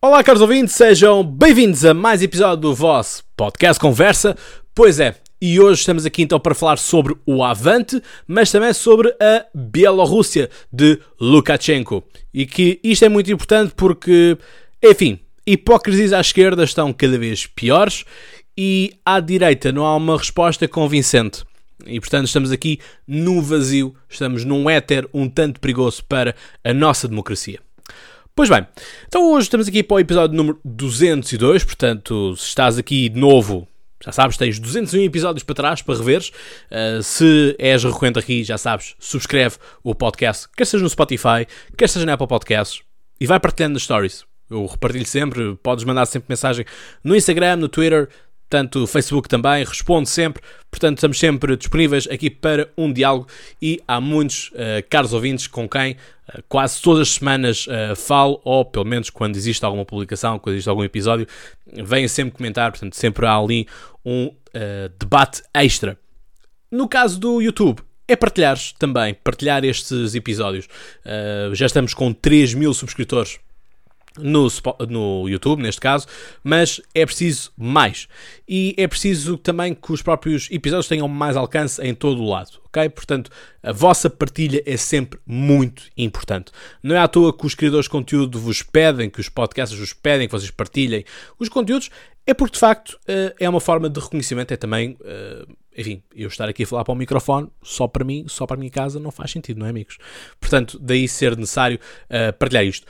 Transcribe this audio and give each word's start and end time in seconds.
Olá, 0.00 0.22
caros 0.22 0.40
ouvintes, 0.40 0.76
sejam 0.76 1.24
bem-vindos 1.24 1.84
a 1.84 1.92
mais 1.92 2.22
episódio 2.22 2.58
do 2.58 2.72
vosso 2.72 3.24
podcast 3.36 3.80
Conversa. 3.80 4.36
Pois 4.72 5.00
é, 5.00 5.16
e 5.42 5.58
hoje 5.58 5.80
estamos 5.80 6.06
aqui 6.06 6.22
então 6.22 6.38
para 6.38 6.54
falar 6.54 6.78
sobre 6.78 7.16
o 7.26 7.42
Avante, 7.42 8.00
mas 8.24 8.52
também 8.52 8.72
sobre 8.72 9.08
a 9.20 9.44
Bielorrússia 9.52 10.50
de 10.72 11.00
Lukashenko. 11.20 12.04
E 12.32 12.46
que 12.46 12.78
isto 12.84 13.06
é 13.06 13.08
muito 13.08 13.32
importante 13.32 13.72
porque, 13.74 14.38
enfim, 14.80 15.18
hipócrisias 15.44 16.12
à 16.12 16.20
esquerda 16.20 16.62
estão 16.62 16.92
cada 16.92 17.18
vez 17.18 17.48
piores 17.48 18.04
e 18.56 18.92
à 19.04 19.18
direita 19.18 19.72
não 19.72 19.84
há 19.84 19.96
uma 19.96 20.16
resposta 20.16 20.68
convincente. 20.68 21.42
E 21.84 21.98
portanto 21.98 22.28
estamos 22.28 22.52
aqui 22.52 22.78
no 23.04 23.42
vazio, 23.42 23.96
estamos 24.08 24.44
num 24.44 24.70
éter 24.70 25.08
um 25.12 25.28
tanto 25.28 25.58
perigoso 25.58 26.04
para 26.04 26.36
a 26.62 26.72
nossa 26.72 27.08
democracia. 27.08 27.58
Pois 28.38 28.48
bem, 28.48 28.64
então 29.08 29.32
hoje 29.32 29.46
estamos 29.46 29.66
aqui 29.66 29.82
para 29.82 29.96
o 29.96 29.98
episódio 29.98 30.36
número 30.36 30.60
202, 30.64 31.64
portanto, 31.64 32.36
se 32.36 32.44
estás 32.46 32.78
aqui 32.78 33.08
de 33.08 33.18
novo, 33.18 33.66
já 34.00 34.12
sabes, 34.12 34.36
tens 34.36 34.60
201 34.60 35.02
episódios 35.02 35.42
para 35.42 35.56
trás 35.56 35.82
para 35.82 35.98
reveres. 35.98 36.30
Uh, 36.70 37.02
se 37.02 37.56
és 37.58 37.82
recorrente 37.82 38.16
aqui, 38.16 38.44
já 38.44 38.56
sabes, 38.56 38.94
subscreve 39.00 39.56
o 39.82 39.92
podcast, 39.92 40.46
quer 40.56 40.66
seja 40.66 40.84
no 40.84 40.88
Spotify, 40.88 41.48
quer 41.76 41.88
seja 41.88 42.06
na 42.06 42.12
Apple 42.12 42.28
Podcasts, 42.28 42.80
e 43.20 43.26
vai 43.26 43.40
partilhando 43.40 43.72
nas 43.72 43.82
stories. 43.82 44.24
Eu 44.48 44.66
repartilho 44.66 45.04
sempre, 45.04 45.56
podes 45.60 45.82
mandar 45.82 46.06
sempre 46.06 46.26
mensagem 46.28 46.64
no 47.02 47.16
Instagram, 47.16 47.56
no 47.56 47.68
Twitter, 47.68 48.08
tanto 48.48 48.84
o 48.84 48.86
Facebook 48.86 49.28
também, 49.28 49.64
responde 49.64 50.08
sempre, 50.08 50.42
portanto 50.70 50.98
estamos 50.98 51.18
sempre 51.18 51.56
disponíveis 51.56 52.06
aqui 52.08 52.30
para 52.30 52.68
um 52.76 52.92
diálogo 52.92 53.26
e 53.60 53.80
há 53.86 54.00
muitos 54.00 54.50
uh, 54.50 54.84
caros 54.88 55.12
ouvintes 55.12 55.46
com 55.46 55.68
quem 55.68 55.92
uh, 55.92 56.42
quase 56.48 56.80
todas 56.80 57.02
as 57.02 57.14
semanas 57.14 57.66
uh, 57.66 57.94
falo, 57.94 58.40
ou 58.44 58.64
pelo 58.64 58.84
menos 58.84 59.10
quando 59.10 59.36
existe 59.36 59.64
alguma 59.64 59.84
publicação, 59.84 60.38
quando 60.38 60.54
existe 60.54 60.68
algum 60.68 60.84
episódio, 60.84 61.26
vêm 61.66 62.08
sempre 62.08 62.36
comentar, 62.36 62.70
portanto 62.70 62.94
sempre 62.94 63.26
há 63.26 63.36
ali 63.36 63.66
um 64.04 64.32
debate 64.98 65.42
extra. 65.54 65.96
No 66.70 66.88
caso 66.88 67.20
do 67.20 67.40
YouTube, 67.40 67.82
é 68.08 68.16
partilhares 68.16 68.72
também, 68.72 69.14
partilhar 69.14 69.64
estes 69.64 70.14
episódios. 70.14 70.66
já 71.52 71.66
estamos 71.66 71.92
com 71.92 72.12
3 72.12 72.54
mil 72.54 72.72
subscritores 72.72 73.38
no, 74.20 74.48
no 74.88 75.28
YouTube, 75.28 75.62
neste 75.62 75.80
caso, 75.80 76.06
mas 76.42 76.80
é 76.94 77.04
preciso 77.04 77.52
mais. 77.56 78.08
E 78.48 78.74
é 78.76 78.86
preciso 78.86 79.36
também 79.36 79.74
que 79.74 79.92
os 79.92 80.02
próprios 80.02 80.48
episódios 80.50 80.88
tenham 80.88 81.08
mais 81.08 81.36
alcance 81.36 81.80
em 81.82 81.94
todo 81.94 82.22
o 82.22 82.28
lado, 82.28 82.60
ok? 82.66 82.88
Portanto, 82.88 83.30
a 83.62 83.72
vossa 83.72 84.08
partilha 84.08 84.62
é 84.64 84.76
sempre 84.76 85.18
muito 85.26 85.84
importante. 85.96 86.52
Não 86.82 86.94
é 86.94 86.98
à 86.98 87.08
toa 87.08 87.36
que 87.36 87.46
os 87.46 87.54
criadores 87.54 87.84
de 87.84 87.90
conteúdo 87.90 88.38
vos 88.38 88.62
pedem, 88.62 89.10
que 89.10 89.20
os 89.20 89.28
podcasts 89.28 89.78
vos 89.78 89.92
pedem 89.92 90.26
que 90.26 90.32
vocês 90.32 90.50
partilhem 90.50 91.04
os 91.38 91.48
conteúdos, 91.48 91.90
é 92.28 92.34
porque 92.34 92.52
de 92.52 92.58
facto 92.58 92.98
eh, 93.08 93.34
é 93.40 93.48
uma 93.48 93.58
forma 93.58 93.88
de 93.88 93.98
reconhecimento, 93.98 94.52
é 94.52 94.56
também, 94.58 94.98
eh, 95.02 95.46
enfim, 95.78 96.02
eu 96.14 96.28
estar 96.28 96.46
aqui 96.46 96.64
a 96.64 96.66
falar 96.66 96.84
para 96.84 96.92
o 96.92 96.94
microfone 96.94 97.48
só 97.62 97.88
para 97.88 98.04
mim, 98.04 98.26
só 98.28 98.46
para 98.46 98.54
a 98.54 98.58
minha 98.58 98.70
casa, 98.70 99.00
não 99.00 99.10
faz 99.10 99.30
sentido, 99.30 99.60
não 99.60 99.66
é, 99.66 99.70
amigos? 99.70 99.96
Portanto, 100.38 100.78
daí 100.78 101.08
ser 101.08 101.38
necessário 101.38 101.78
uh, 101.78 102.30
partilhar 102.34 102.66
isto. 102.66 102.86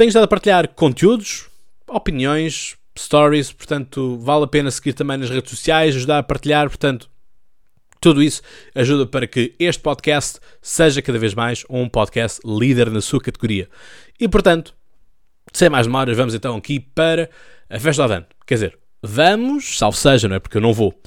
Tenho 0.00 0.08
estado 0.08 0.24
a 0.24 0.28
partilhar 0.28 0.66
conteúdos, 0.68 1.50
opiniões, 1.86 2.74
stories, 2.98 3.52
portanto, 3.52 4.16
vale 4.16 4.44
a 4.44 4.46
pena 4.46 4.70
seguir 4.70 4.94
também 4.94 5.18
nas 5.18 5.28
redes 5.28 5.50
sociais, 5.50 5.94
ajudar 5.94 6.16
a 6.16 6.22
partilhar, 6.22 6.70
portanto, 6.70 7.10
tudo 8.00 8.22
isso 8.22 8.40
ajuda 8.74 9.04
para 9.04 9.26
que 9.26 9.54
este 9.58 9.82
podcast 9.82 10.40
seja 10.62 11.02
cada 11.02 11.18
vez 11.18 11.34
mais 11.34 11.66
um 11.68 11.86
podcast 11.86 12.40
líder 12.46 12.90
na 12.90 13.02
sua 13.02 13.20
categoria. 13.20 13.68
E, 14.18 14.26
portanto, 14.26 14.74
sem 15.52 15.68
mais 15.68 15.86
demoras, 15.86 16.16
vamos 16.16 16.34
então 16.34 16.56
aqui 16.56 16.80
para 16.80 17.28
a 17.68 17.78
festa 17.78 18.00
do 18.00 18.04
Avante. 18.10 18.28
Quer 18.46 18.54
dizer, 18.54 18.78
vamos, 19.02 19.76
salvo 19.76 19.98
seja, 19.98 20.26
não 20.28 20.36
é? 20.36 20.38
Porque 20.38 20.56
eu 20.56 20.62
não 20.62 20.72
vou. 20.72 20.98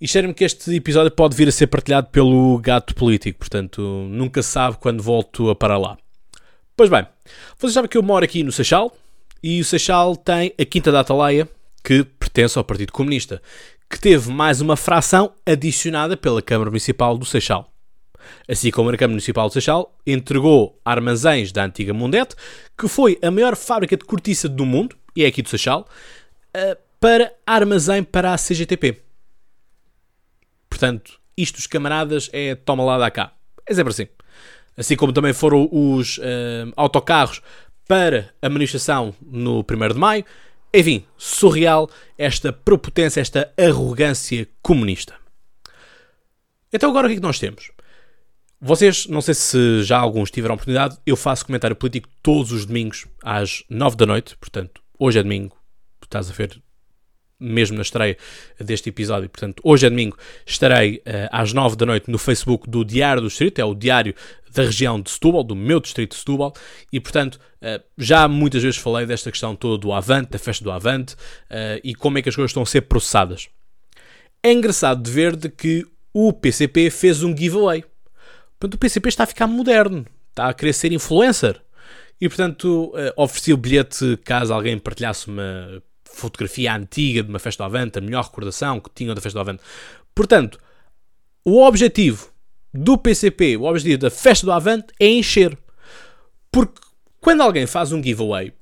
E 0.00 0.08
cheiro-me 0.08 0.34
que 0.34 0.42
este 0.42 0.74
episódio 0.74 1.12
pode 1.12 1.36
vir 1.36 1.46
a 1.46 1.52
ser 1.52 1.68
partilhado 1.68 2.08
pelo 2.08 2.58
gato 2.58 2.92
político, 2.92 3.38
portanto, 3.38 3.80
nunca 4.10 4.42
sabe 4.42 4.78
quando 4.78 5.00
volto 5.00 5.48
a 5.48 5.54
parar 5.54 5.78
lá. 5.78 5.96
Pois 6.76 6.90
bem, 6.90 7.06
vocês 7.56 7.72
sabem 7.72 7.88
que 7.88 7.96
eu 7.96 8.02
moro 8.02 8.22
aqui 8.22 8.42
no 8.42 8.52
Seixal 8.52 8.94
e 9.42 9.62
o 9.62 9.64
Seixal 9.64 10.14
tem 10.14 10.52
a 10.60 10.64
Quinta 10.66 10.92
da 10.92 11.00
Atalaia, 11.00 11.48
que 11.82 12.04
pertence 12.04 12.58
ao 12.58 12.64
Partido 12.64 12.92
Comunista, 12.92 13.40
que 13.88 13.98
teve 13.98 14.30
mais 14.30 14.60
uma 14.60 14.76
fração 14.76 15.32
adicionada 15.46 16.18
pela 16.18 16.42
Câmara 16.42 16.68
Municipal 16.68 17.16
do 17.16 17.24
Seixal. 17.24 17.72
Assim 18.46 18.70
como 18.70 18.90
a 18.90 18.92
Câmara 18.92 19.12
Municipal 19.12 19.48
do 19.48 19.54
Seixal 19.54 19.96
entregou 20.06 20.78
armazéns 20.84 21.50
da 21.50 21.64
antiga 21.64 21.94
Mundete, 21.94 22.36
que 22.76 22.88
foi 22.88 23.18
a 23.22 23.30
maior 23.30 23.56
fábrica 23.56 23.96
de 23.96 24.04
cortiça 24.04 24.46
do 24.46 24.66
mundo, 24.66 24.94
e 25.16 25.24
é 25.24 25.28
aqui 25.28 25.40
do 25.40 25.48
Seixal, 25.48 25.88
eh, 26.52 26.76
para 27.00 27.32
armazém 27.46 28.02
para 28.02 28.34
a 28.34 28.36
CGTP. 28.36 29.00
Portanto, 30.68 31.18
isto, 31.38 31.56
os 31.56 31.66
camaradas, 31.66 32.28
é 32.34 32.54
toma 32.54 32.84
lá 32.84 32.98
da 32.98 33.10
cá. 33.10 33.32
É 33.66 33.72
sempre 33.72 33.92
assim 33.92 34.08
assim 34.76 34.96
como 34.96 35.12
também 35.12 35.32
foram 35.32 35.68
os 35.70 36.18
uh, 36.18 36.72
autocarros 36.76 37.40
para 37.88 38.34
a 38.42 38.48
manifestação 38.48 39.14
no 39.22 39.60
1 39.60 39.88
de 39.88 39.98
maio. 39.98 40.24
Enfim, 40.74 41.04
surreal 41.16 41.88
esta 42.18 42.52
propotência, 42.52 43.20
esta 43.20 43.52
arrogância 43.56 44.46
comunista. 44.60 45.14
Então, 46.72 46.90
agora 46.90 47.06
o 47.06 47.08
que 47.08 47.14
é 47.14 47.16
que 47.16 47.22
nós 47.22 47.38
temos? 47.38 47.70
Vocês, 48.60 49.06
não 49.06 49.20
sei 49.20 49.34
se 49.34 49.82
já 49.82 49.98
alguns 49.98 50.30
tiveram 50.30 50.54
a 50.54 50.56
oportunidade, 50.56 50.98
eu 51.06 51.16
faço 51.16 51.46
comentário 51.46 51.76
político 51.76 52.08
todos 52.22 52.52
os 52.52 52.66
domingos 52.66 53.06
às 53.22 53.62
9 53.70 53.96
da 53.96 54.06
noite, 54.06 54.36
portanto, 54.38 54.82
hoje 54.98 55.18
é 55.18 55.22
domingo, 55.22 55.56
estás 56.02 56.30
a 56.30 56.32
ver 56.32 56.60
mesmo 57.38 57.76
na 57.76 57.82
estreia 57.82 58.16
deste 58.58 58.88
episódio. 58.88 59.28
Portanto, 59.28 59.60
hoje 59.62 59.86
é 59.86 59.90
domingo, 59.90 60.16
estarei 60.44 60.96
uh, 60.96 61.28
às 61.30 61.52
9 61.52 61.76
da 61.76 61.86
noite 61.86 62.10
no 62.10 62.18
Facebook 62.18 62.68
do 62.68 62.84
Diário 62.84 63.22
do 63.22 63.28
Distrito, 63.28 63.58
é 63.58 63.64
o 63.64 63.74
Diário 63.74 64.14
da 64.56 64.62
região 64.62 64.98
de 64.98 65.10
Setúbal, 65.10 65.44
do 65.44 65.54
meu 65.54 65.78
distrito 65.78 66.12
de 66.12 66.18
Setúbal, 66.18 66.54
e 66.90 66.98
portanto 66.98 67.34
uh, 67.34 67.82
já 67.98 68.26
muitas 68.26 68.62
vezes 68.62 68.78
falei 68.78 69.04
desta 69.04 69.30
questão 69.30 69.54
toda 69.54 69.78
do 69.78 69.92
Avante, 69.92 70.30
da 70.30 70.38
festa 70.38 70.64
do 70.64 70.72
Avante, 70.72 71.14
uh, 71.14 71.78
e 71.84 71.94
como 71.94 72.16
é 72.16 72.22
que 72.22 72.30
as 72.30 72.34
coisas 72.34 72.50
estão 72.50 72.62
a 72.62 72.66
ser 72.66 72.82
processadas. 72.82 73.48
É 74.42 74.50
engraçado 74.50 75.02
de 75.02 75.10
ver 75.10 75.36
de 75.36 75.50
que 75.50 75.86
o 76.12 76.32
PCP 76.32 76.88
fez 76.88 77.22
um 77.22 77.36
giveaway. 77.36 77.84
Portanto, 78.58 78.74
o 78.74 78.78
PCP 78.78 79.10
está 79.10 79.24
a 79.24 79.26
ficar 79.26 79.46
moderno, 79.46 80.06
está 80.30 80.48
a 80.48 80.54
querer 80.54 80.72
ser 80.72 80.90
influencer. 80.92 81.60
E 82.18 82.26
portanto, 82.28 82.94
oferecia 83.16 83.52
o 83.52 83.58
bilhete 83.58 84.18
caso 84.24 84.54
alguém 84.54 84.78
partilhasse 84.78 85.28
uma 85.28 85.82
fotografia 86.04 86.74
antiga 86.74 87.22
de 87.22 87.28
uma 87.28 87.38
festa 87.38 87.62
do 87.62 87.66
Avante, 87.66 87.98
a 87.98 88.00
melhor 88.00 88.24
recordação 88.24 88.80
que 88.80 88.88
tinham 88.94 89.14
da 89.14 89.20
festa 89.20 89.36
do 89.36 89.40
Avante. 89.40 89.62
Portanto, 90.14 90.58
o 91.44 91.62
objetivo 91.62 92.30
do 92.76 92.98
PCP, 92.98 93.56
o 93.56 93.64
objetivo 93.64 93.98
da 93.98 94.10
festa 94.10 94.46
do 94.46 94.52
Avante 94.52 94.86
é 95.00 95.06
encher. 95.06 95.56
Porque 96.50 96.80
quando 97.20 97.42
alguém 97.42 97.66
faz 97.66 97.92
um 97.92 98.02
giveaway, 98.02 98.52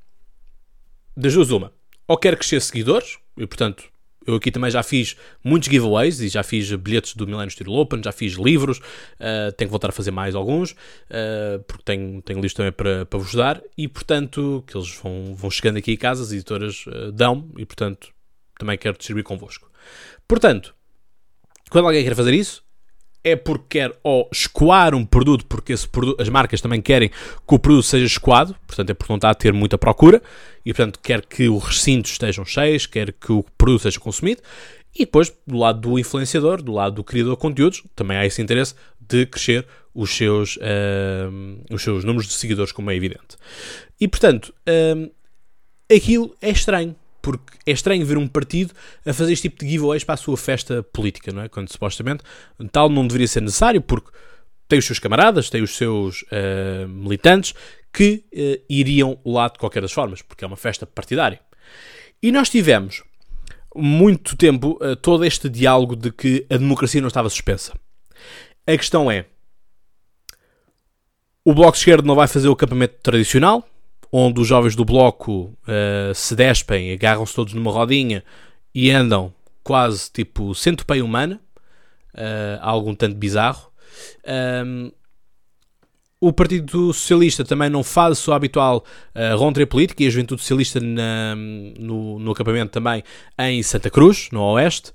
das 1.16 1.34
duas 1.34 1.50
uma, 1.50 1.72
ou 2.08 2.16
quer 2.16 2.36
crescer 2.36 2.60
seguidores, 2.60 3.18
e 3.36 3.46
portanto 3.46 3.84
eu 4.26 4.34
aqui 4.36 4.50
também 4.50 4.70
já 4.70 4.82
fiz 4.82 5.16
muitos 5.42 5.68
giveaways 5.68 6.20
e 6.20 6.28
já 6.28 6.42
fiz 6.42 6.72
bilhetes 6.76 7.14
do 7.14 7.26
Millennium 7.26 7.50
Steel 7.50 7.72
Open, 7.72 8.00
já 8.02 8.12
fiz 8.12 8.34
livros, 8.34 8.78
uh, 8.78 9.52
tenho 9.56 9.68
que 9.68 9.70
voltar 9.70 9.90
a 9.90 9.92
fazer 9.92 10.10
mais 10.10 10.34
alguns, 10.34 10.72
uh, 10.72 11.62
porque 11.66 11.82
tenho, 11.84 12.22
tenho 12.22 12.38
livros 12.38 12.54
também 12.54 12.72
para, 12.72 13.04
para 13.04 13.18
vos 13.18 13.34
dar 13.34 13.62
e, 13.76 13.86
portanto, 13.86 14.64
que 14.66 14.76
eles 14.76 14.94
vão, 14.96 15.34
vão 15.34 15.50
chegando 15.50 15.76
aqui 15.76 15.92
a 15.92 15.98
casa, 15.98 16.22
as 16.22 16.32
editoras 16.32 16.86
uh, 16.86 17.12
dão 17.12 17.50
e, 17.58 17.66
portanto, 17.66 18.08
também 18.58 18.78
quero 18.78 18.96
distribuir 18.96 19.24
convosco. 19.24 19.70
Portanto, 20.26 20.74
quando 21.70 21.86
alguém 21.86 22.02
quer 22.02 22.14
fazer 22.14 22.32
isso, 22.32 22.63
é 23.24 23.34
porque 23.34 23.78
quer 23.80 23.98
ou 24.02 24.28
escoar 24.30 24.94
um 24.94 25.04
produto, 25.04 25.46
porque 25.46 25.72
esse 25.72 25.88
produto, 25.88 26.20
as 26.20 26.28
marcas 26.28 26.60
também 26.60 26.82
querem 26.82 27.08
que 27.08 27.54
o 27.54 27.58
produto 27.58 27.84
seja 27.84 28.04
escoado, 28.04 28.54
portanto 28.66 28.90
é 28.90 28.94
porque 28.94 29.10
não 29.10 29.16
está 29.16 29.30
a 29.30 29.34
ter 29.34 29.52
muita 29.52 29.78
procura, 29.78 30.22
e 30.64 30.72
portanto 30.74 31.00
quer 31.02 31.24
que 31.24 31.48
os 31.48 31.64
recintos 31.64 32.12
estejam 32.12 32.44
cheios, 32.44 32.86
quer 32.86 33.12
que 33.12 33.32
o 33.32 33.42
produto 33.56 33.82
seja 33.82 33.98
consumido, 33.98 34.42
e 34.94 35.00
depois 35.00 35.32
do 35.46 35.56
lado 35.56 35.80
do 35.80 35.98
influenciador, 35.98 36.62
do 36.62 36.72
lado 36.72 36.96
do 36.96 37.04
criador 37.04 37.34
de 37.34 37.40
conteúdos, 37.40 37.82
também 37.96 38.16
há 38.16 38.26
esse 38.26 38.40
interesse 38.40 38.74
de 39.00 39.26
crescer 39.26 39.66
os 39.94 40.10
seus, 40.14 40.56
uh, 40.56 41.64
os 41.70 41.82
seus 41.82 42.04
números 42.04 42.28
de 42.28 42.34
seguidores, 42.34 42.72
como 42.72 42.90
é 42.90 42.96
evidente. 42.96 43.36
E 44.00 44.06
portanto, 44.06 44.54
uh, 44.68 45.10
aquilo 45.92 46.36
é 46.40 46.50
estranho, 46.50 46.94
porque 47.24 47.56
é 47.64 47.72
estranho 47.72 48.04
ver 48.04 48.18
um 48.18 48.28
partido 48.28 48.74
a 49.06 49.14
fazer 49.14 49.32
este 49.32 49.48
tipo 49.48 49.64
de 49.64 49.70
giveaways 49.70 50.04
para 50.04 50.12
a 50.12 50.18
sua 50.18 50.36
festa 50.36 50.82
política, 50.82 51.32
não 51.32 51.40
é? 51.40 51.48
Quando 51.48 51.72
supostamente 51.72 52.22
tal 52.70 52.90
não 52.90 53.06
deveria 53.06 53.26
ser 53.26 53.40
necessário, 53.40 53.80
porque 53.80 54.10
tem 54.68 54.78
os 54.78 54.84
seus 54.84 54.98
camaradas, 54.98 55.48
tem 55.48 55.62
os 55.62 55.74
seus 55.74 56.20
uh, 56.24 56.86
militantes 56.86 57.54
que 57.90 58.26
uh, 58.30 58.62
iriam 58.68 59.18
lá 59.24 59.48
de 59.48 59.58
qualquer 59.58 59.80
das 59.80 59.90
formas, 59.90 60.20
porque 60.20 60.44
é 60.44 60.46
uma 60.46 60.56
festa 60.56 60.84
partidária. 60.84 61.40
E 62.22 62.30
nós 62.30 62.50
tivemos 62.50 63.02
muito 63.74 64.36
tempo 64.36 64.78
uh, 64.82 64.94
todo 64.94 65.24
este 65.24 65.48
diálogo 65.48 65.96
de 65.96 66.12
que 66.12 66.44
a 66.50 66.58
democracia 66.58 67.00
não 67.00 67.08
estava 67.08 67.30
suspensa. 67.30 67.72
A 68.66 68.76
questão 68.76 69.10
é: 69.10 69.24
o 71.42 71.54
Bloco 71.54 71.72
de 71.72 71.78
Esquerda 71.78 72.06
não 72.06 72.14
vai 72.14 72.28
fazer 72.28 72.48
o 72.48 72.52
acampamento 72.52 72.96
tradicional, 73.02 73.66
onde 74.16 74.40
os 74.40 74.46
jovens 74.46 74.76
do 74.76 74.84
bloco 74.84 75.52
uh, 75.66 76.14
se 76.14 76.36
despem, 76.36 76.92
agarram-se 76.92 77.34
todos 77.34 77.52
numa 77.52 77.72
rodinha 77.72 78.22
e 78.72 78.88
andam 78.88 79.34
quase 79.64 80.08
tipo 80.08 80.54
centopeia 80.54 81.04
humana, 81.04 81.40
uh, 82.14 82.60
algum 82.60 82.94
tanto 82.94 83.16
bizarro. 83.16 83.72
Um, 84.64 84.92
o 86.20 86.32
Partido 86.32 86.92
Socialista 86.92 87.44
também 87.44 87.68
não 87.68 87.82
faz 87.82 88.12
a 88.12 88.14
sua 88.14 88.36
habitual 88.36 88.84
uh, 89.16 89.36
rontra 89.36 89.66
política 89.66 90.04
e 90.04 90.06
a 90.06 90.10
Juventude 90.10 90.42
Socialista 90.42 90.78
na, 90.78 91.34
no, 91.34 92.20
no 92.20 92.30
acampamento 92.30 92.70
também 92.70 93.02
em 93.36 93.64
Santa 93.64 93.90
Cruz, 93.90 94.28
no 94.30 94.40
Oeste. 94.42 94.92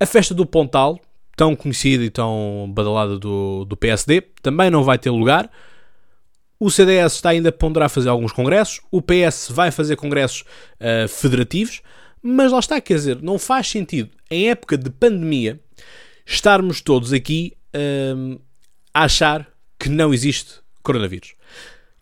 A 0.00 0.06
festa 0.06 0.32
do 0.32 0.46
Pontal, 0.46 0.98
tão 1.36 1.54
conhecida 1.54 2.02
e 2.02 2.08
tão 2.08 2.72
badalada 2.74 3.18
do, 3.18 3.66
do 3.66 3.76
PSD, 3.76 4.22
também 4.40 4.70
não 4.70 4.82
vai 4.82 4.96
ter 4.96 5.10
lugar. 5.10 5.50
O 6.58 6.70
CDS 6.70 7.14
está 7.14 7.30
ainda 7.30 7.50
a 7.50 7.52
ponderar 7.52 7.90
fazer 7.90 8.08
alguns 8.08 8.32
congressos. 8.32 8.80
O 8.90 9.02
PS 9.02 9.48
vai 9.50 9.70
fazer 9.70 9.96
congressos 9.96 10.42
uh, 10.80 11.08
federativos. 11.08 11.82
Mas 12.22 12.50
lá 12.50 12.58
está, 12.58 12.80
quer 12.80 12.94
dizer, 12.94 13.22
não 13.22 13.38
faz 13.38 13.68
sentido, 13.68 14.10
em 14.30 14.48
época 14.48 14.76
de 14.76 14.90
pandemia, 14.90 15.60
estarmos 16.24 16.80
todos 16.80 17.12
aqui 17.12 17.52
uh, 17.74 18.40
a 18.92 19.04
achar 19.04 19.46
que 19.78 19.88
não 19.88 20.12
existe 20.12 20.54
coronavírus 20.82 21.34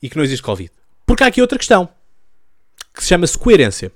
e 0.00 0.08
que 0.08 0.16
não 0.16 0.24
existe 0.24 0.42
Covid. 0.42 0.70
Porque 1.04 1.24
há 1.24 1.26
aqui 1.26 1.40
outra 1.40 1.58
questão 1.58 1.88
que 2.94 3.02
se 3.02 3.08
chama-se 3.08 3.36
coerência. 3.36 3.92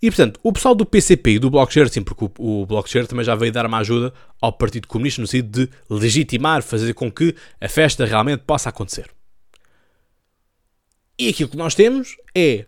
E 0.00 0.10
portanto, 0.10 0.38
o 0.42 0.52
pessoal 0.52 0.74
do 0.74 0.86
PCP 0.86 1.32
e 1.32 1.38
do 1.38 1.50
Bloco 1.50 1.72
de 1.72 1.88
sim, 1.88 2.02
porque 2.02 2.30
o, 2.38 2.66
Bloco 2.66 2.88
de 2.88 3.06
também 3.06 3.24
já 3.24 3.34
veio 3.34 3.50
dar 3.50 3.66
uma 3.66 3.78
ajuda 3.78 4.12
ao 4.40 4.52
Partido 4.52 4.86
Comunista 4.86 5.20
no 5.20 5.26
sentido 5.26 5.66
de 5.66 5.70
legitimar, 5.88 6.62
fazer 6.62 6.92
com 6.94 7.10
que 7.10 7.34
a 7.60 7.68
festa 7.68 8.04
realmente 8.04 8.42
possa 8.46 8.68
acontecer. 8.68 9.10
E 11.18 11.28
aquilo 11.28 11.48
que 11.48 11.56
nós 11.56 11.74
temos 11.74 12.16
é 12.34 12.66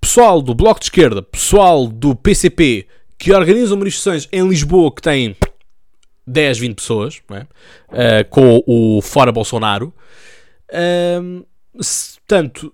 pessoal 0.00 0.40
do 0.40 0.54
Bloco 0.54 0.80
de 0.80 0.86
Esquerda, 0.86 1.22
pessoal 1.22 1.86
do 1.86 2.14
PCP 2.14 2.86
que 3.18 3.32
organizam 3.32 3.76
manifestações 3.76 4.28
em 4.30 4.48
Lisboa 4.48 4.94
que 4.94 5.02
têm 5.02 5.36
10, 6.26 6.58
20 6.58 6.76
pessoas, 6.76 7.22
é? 7.30 7.40
uh, 7.40 8.28
com 8.30 8.62
o 8.66 9.02
Fora 9.02 9.32
Bolsonaro. 9.32 9.92
Uh, 10.70 11.44
tanto 12.26 12.72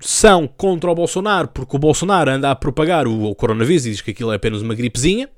são 0.00 0.46
contra 0.48 0.90
o 0.90 0.94
Bolsonaro 0.94 1.48
porque 1.48 1.76
o 1.76 1.78
Bolsonaro 1.78 2.30
anda 2.30 2.50
a 2.50 2.56
propagar 2.56 3.06
o, 3.06 3.30
o 3.30 3.34
coronavírus 3.34 3.86
e 3.86 3.90
diz 3.90 4.00
que 4.00 4.10
aquilo 4.10 4.32
é 4.32 4.36
apenas 4.36 4.62
uma 4.62 4.74
gripezinha, 4.74 5.30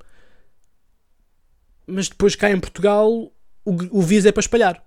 mas 1.85 2.09
depois 2.09 2.35
cá 2.35 2.49
em 2.49 2.59
Portugal 2.59 3.09
o, 3.11 3.99
o 3.99 4.01
vírus 4.01 4.25
é 4.25 4.31
para 4.31 4.41
espalhar. 4.41 4.83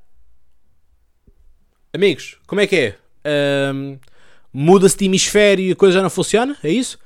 Amigos, 1.93 2.39
como 2.47 2.61
é 2.61 2.67
que 2.67 2.77
é? 2.77 2.99
Um, 3.25 3.99
Muda-se 4.53 4.97
de 4.97 5.05
hemisfério 5.05 5.65
e 5.65 5.73
a 5.73 5.77
coisa 5.77 5.95
já 5.95 6.03
não 6.03 6.11
funciona? 6.11 6.57
É 6.63 6.71
isso? 6.71 6.99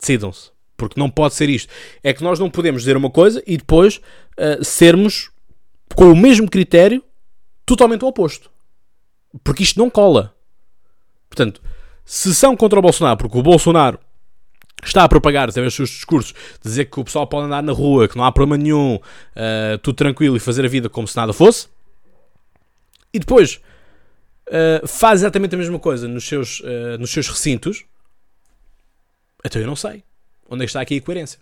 Decidam-se. 0.00 0.50
Porque 0.76 0.98
não 0.98 1.10
pode 1.10 1.34
ser 1.34 1.50
isto. 1.50 1.72
É 2.02 2.14
que 2.14 2.22
nós 2.22 2.38
não 2.38 2.48
podemos 2.48 2.82
dizer 2.82 2.96
uma 2.96 3.10
coisa 3.10 3.42
e 3.46 3.56
depois 3.56 3.96
uh, 3.96 4.64
sermos 4.64 5.30
com 5.94 6.10
o 6.10 6.16
mesmo 6.16 6.48
critério 6.48 7.04
totalmente 7.66 8.04
o 8.04 8.08
oposto. 8.08 8.50
Porque 9.44 9.62
isto 9.62 9.78
não 9.78 9.90
cola. 9.90 10.34
Portanto, 11.28 11.60
se 12.04 12.34
são 12.34 12.56
contra 12.56 12.78
o 12.78 12.82
Bolsonaro, 12.82 13.18
porque 13.18 13.36
o 13.36 13.42
Bolsonaro 13.42 13.98
está 14.82 15.04
a 15.04 15.08
propagar 15.08 15.48
através 15.48 15.72
dos 15.72 15.76
seus 15.76 15.90
discursos, 15.90 16.34
dizer 16.62 16.86
que 16.86 17.00
o 17.00 17.04
pessoal 17.04 17.26
pode 17.26 17.46
andar 17.46 17.62
na 17.62 17.72
rua, 17.72 18.08
que 18.08 18.16
não 18.16 18.24
há 18.24 18.32
problema 18.32 18.62
nenhum, 18.62 18.94
uh, 18.94 19.78
tudo 19.82 19.96
tranquilo 19.96 20.36
e 20.36 20.40
fazer 20.40 20.64
a 20.64 20.68
vida 20.68 20.88
como 20.88 21.06
se 21.06 21.16
nada 21.16 21.32
fosse, 21.32 21.68
e 23.12 23.18
depois 23.18 23.60
uh, 24.48 24.86
faz 24.86 25.20
exatamente 25.20 25.54
a 25.54 25.58
mesma 25.58 25.78
coisa 25.78 26.08
nos 26.08 26.26
seus, 26.26 26.60
uh, 26.60 26.98
nos 26.98 27.10
seus 27.10 27.28
recintos, 27.28 27.84
então 29.44 29.60
eu 29.60 29.66
não 29.66 29.76
sei. 29.76 30.02
Onde 30.48 30.62
é 30.62 30.66
que 30.66 30.70
está 30.70 30.80
aqui 30.80 30.96
a 30.96 31.00
coerência? 31.00 31.38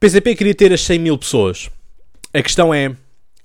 PCP 0.00 0.34
queria 0.36 0.54
ter 0.54 0.72
as 0.72 0.80
100 0.82 0.98
mil 0.98 1.18
pessoas. 1.18 1.70
A 2.32 2.42
questão 2.42 2.72
é, 2.72 2.94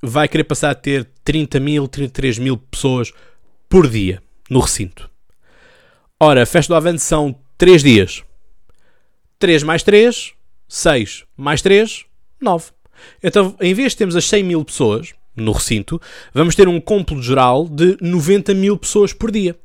vai 0.01 0.27
querer 0.27 0.43
passar 0.43 0.71
a 0.71 0.75
ter 0.75 1.07
30 1.23 1.59
mil, 1.59 1.87
33 1.87 2.37
mil 2.39 2.57
pessoas 2.57 3.11
por 3.69 3.89
dia 3.89 4.21
no 4.49 4.59
recinto. 4.59 5.09
Ora, 6.19 6.43
a 6.43 6.45
festa 6.45 6.73
do 6.73 6.77
Avante 6.77 7.01
são 7.01 7.35
3 7.57 7.83
dias. 7.83 8.23
3 9.39 9.63
mais 9.63 9.83
3, 9.83 10.33
6 10.67 11.25
mais 11.35 11.61
3, 11.61 12.05
9. 12.39 12.71
Então, 13.21 13.55
em 13.59 13.73
vez 13.73 13.93
de 13.93 13.97
termos 13.97 14.15
as 14.15 14.25
100 14.25 14.43
mil 14.43 14.63
pessoas 14.63 15.13
no 15.35 15.51
recinto, 15.51 16.01
vamos 16.33 16.55
ter 16.55 16.67
um 16.67 16.79
complo 16.79 17.21
geral 17.21 17.67
de 17.67 17.97
90 18.01 18.53
mil 18.53 18.77
pessoas 18.77 19.13
por 19.13 19.31
dia. 19.31 19.57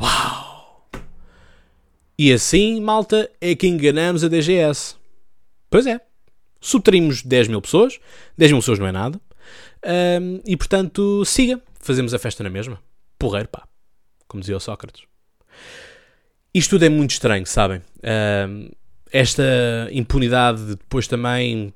Uau! 0.00 0.88
E 2.18 2.32
assim, 2.32 2.80
malta, 2.80 3.30
é 3.40 3.54
que 3.54 3.66
enganamos 3.66 4.22
a 4.22 4.28
DGS. 4.28 4.94
Pois 5.68 5.86
é. 5.86 6.00
Subtraímos 6.60 7.22
10 7.22 7.48
mil 7.48 7.60
pessoas. 7.60 7.98
10 8.38 8.52
mil 8.52 8.60
pessoas 8.60 8.78
não 8.78 8.86
é 8.86 8.92
nada. 8.92 9.20
Um, 10.20 10.40
e 10.46 10.56
portanto, 10.56 11.24
siga. 11.24 11.60
Fazemos 11.80 12.14
a 12.14 12.18
festa 12.18 12.44
na 12.44 12.50
mesma 12.50 12.78
porreiro, 13.22 13.48
pá. 13.48 13.62
Como 14.26 14.40
dizia 14.40 14.56
o 14.56 14.60
Sócrates. 14.60 15.04
Isto 16.52 16.70
tudo 16.70 16.84
é 16.84 16.88
muito 16.88 17.12
estranho, 17.12 17.46
sabem? 17.46 17.78
Uh, 17.78 18.74
esta 19.12 19.42
impunidade, 19.92 20.64
depois 20.76 21.06
também. 21.06 21.72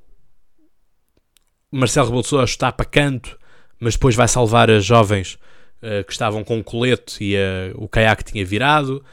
Marcelo 1.76 2.06
Rebelo 2.06 2.23
de 2.23 2.28
Sousa 2.28 2.44
está 2.44 2.73
para 2.73 2.87
canto, 2.87 3.38
mas 3.78 3.94
depois 3.94 4.14
vai 4.14 4.26
salvar 4.26 4.70
as 4.70 4.84
jovens 4.84 5.34
uh, 5.82 6.05
que 6.05 6.12
estavam 6.12 6.43
com 6.43 6.58
o 6.58 6.64
colete 6.64 7.23
e 7.23 7.37
uh, 7.37 7.75
o 7.76 7.88
caiaque 7.88 8.25
tinha 8.25 8.44
virado. 8.44 9.05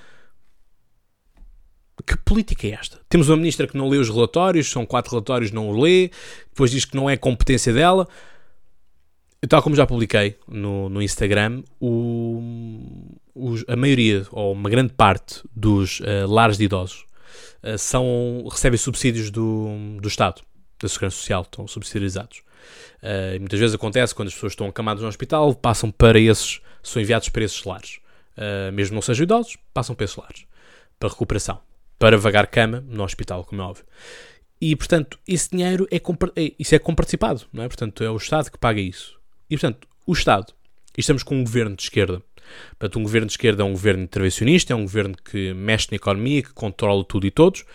Que 2.07 2.17
política 2.17 2.67
é 2.67 2.71
esta? 2.71 2.99
Temos 3.09 3.29
uma 3.29 3.37
ministra 3.37 3.67
que 3.67 3.77
não 3.77 3.89
lê 3.89 3.97
os 3.97 4.09
relatórios, 4.09 4.69
são 4.69 4.85
quatro 4.85 5.11
relatórios, 5.11 5.51
não 5.51 5.69
o 5.69 5.81
lê, 5.81 6.09
depois 6.49 6.71
diz 6.71 6.85
que 6.85 6.95
não 6.95 7.09
é 7.09 7.17
competência 7.17 7.73
dela 7.73 8.07
tal 9.49 9.61
como 9.61 9.75
já 9.75 9.85
publiquei 9.85 10.37
no, 10.47 10.87
no 10.87 11.01
Instagram, 11.01 11.63
o, 11.77 12.41
os, 13.35 13.65
a 13.67 13.75
maioria, 13.75 14.25
ou 14.31 14.53
uma 14.53 14.69
grande 14.69 14.93
parte 14.93 15.41
dos 15.53 15.99
uh, 15.99 16.25
lares 16.27 16.57
de 16.57 16.63
idosos 16.63 17.05
são, 17.77 18.45
recebem 18.49 18.77
subsídios 18.77 19.29
do, 19.29 19.97
do 20.01 20.07
Estado, 20.07 20.41
da 20.81 20.87
Segurança 20.87 21.17
Social, 21.17 21.41
estão 21.41 21.67
subsidiarizados. 21.67 22.41
Uh, 23.01 23.39
muitas 23.39 23.59
vezes 23.59 23.75
acontece 23.75 24.13
quando 24.15 24.27
as 24.27 24.33
pessoas 24.33 24.53
estão 24.53 24.67
acamadas 24.67 25.01
no 25.01 25.09
hospital, 25.09 25.53
passam 25.55 25.91
para 25.91 26.19
esses, 26.19 26.61
são 26.81 27.01
enviados 27.01 27.29
para 27.29 27.43
esses 27.43 27.63
lares. 27.63 27.99
mesmo 28.73 28.95
não 28.95 29.01
sejam 29.01 29.23
idosos, 29.23 29.57
passam 29.73 29.95
para 29.95 30.05
esses 30.05 30.17
lares, 30.17 30.45
para 30.99 31.09
recuperação, 31.09 31.59
para 31.99 32.17
vagar 32.17 32.47
cama 32.47 32.83
no 32.87 33.03
hospital, 33.03 33.43
como 33.43 33.61
é 33.61 33.65
óbvio. 33.65 33.85
E, 34.65 34.77
portanto, 34.77 35.19
esse 35.27 35.49
dinheiro 35.49 35.85
é, 35.91 35.97
é, 35.97 36.53
isso 36.57 36.73
é 36.73 36.79
comparticipado, 36.79 37.41
não 37.51 37.63
é? 37.63 37.67
Portanto, 37.67 38.01
é 38.01 38.09
o 38.09 38.15
Estado 38.15 38.49
que 38.49 38.57
paga 38.57 38.79
isso. 38.79 39.19
E, 39.49 39.57
portanto, 39.57 39.85
o 40.07 40.13
Estado, 40.13 40.53
e 40.97 41.01
estamos 41.01 41.21
com 41.21 41.35
um 41.35 41.43
governo 41.43 41.75
de 41.75 41.83
esquerda. 41.83 42.21
Portanto, 42.79 42.97
um 42.97 43.03
governo 43.03 43.27
de 43.27 43.33
esquerda 43.33 43.63
é 43.63 43.65
um 43.65 43.71
governo 43.71 44.03
intervencionista, 44.03 44.71
é 44.71 44.75
um 44.75 44.83
governo 44.83 45.15
que 45.17 45.53
mexe 45.53 45.89
na 45.91 45.97
economia, 45.97 46.41
que 46.41 46.53
controla 46.53 47.03
tudo 47.03 47.27
e 47.27 47.31
todos. 47.31 47.65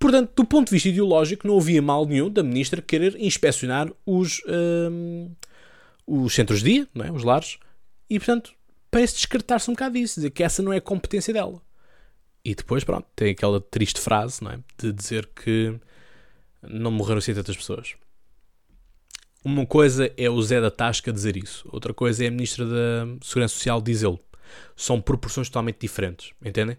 Portanto, 0.00 0.32
do 0.34 0.46
ponto 0.46 0.68
de 0.68 0.72
vista 0.72 0.88
ideológico, 0.88 1.46
não 1.46 1.58
havia 1.58 1.82
mal 1.82 2.06
nenhum 2.06 2.30
da 2.30 2.42
ministra 2.42 2.80
querer 2.80 3.14
inspecionar 3.20 3.92
os, 4.06 4.40
um, 4.90 5.30
os 6.06 6.34
centros 6.34 6.62
de 6.62 6.72
dia, 6.72 6.88
não 6.94 7.04
é? 7.04 7.12
os 7.12 7.22
lares, 7.22 7.58
e, 8.08 8.18
portanto, 8.18 8.54
parece 8.90 9.16
descartar-se 9.16 9.70
um 9.70 9.74
bocado 9.74 9.98
disso, 9.98 10.14
dizer 10.14 10.30
que 10.30 10.42
essa 10.42 10.62
não 10.62 10.72
é 10.72 10.80
competência 10.80 11.34
dela. 11.34 11.60
E 12.42 12.54
depois, 12.54 12.82
pronto, 12.82 13.06
tem 13.14 13.32
aquela 13.32 13.60
triste 13.60 14.00
frase, 14.00 14.42
não 14.42 14.52
é? 14.52 14.58
De 14.78 14.90
dizer 14.90 15.28
que 15.36 15.78
não 16.62 16.90
morreram 16.90 17.18
assim 17.18 17.34
tantas 17.34 17.58
pessoas. 17.58 17.94
Uma 19.44 19.66
coisa 19.66 20.10
é 20.16 20.30
o 20.30 20.40
Zé 20.40 20.62
da 20.62 20.70
Tasca 20.70 21.12
dizer 21.12 21.36
isso, 21.36 21.68
outra 21.70 21.92
coisa 21.92 22.24
é 22.24 22.28
a 22.28 22.30
Ministra 22.30 22.64
da 22.64 23.06
Segurança 23.22 23.54
Social 23.54 23.82
dizê-lo. 23.82 24.18
São 24.74 24.98
proporções 24.98 25.48
totalmente 25.48 25.78
diferentes, 25.78 26.32
entendem? 26.42 26.78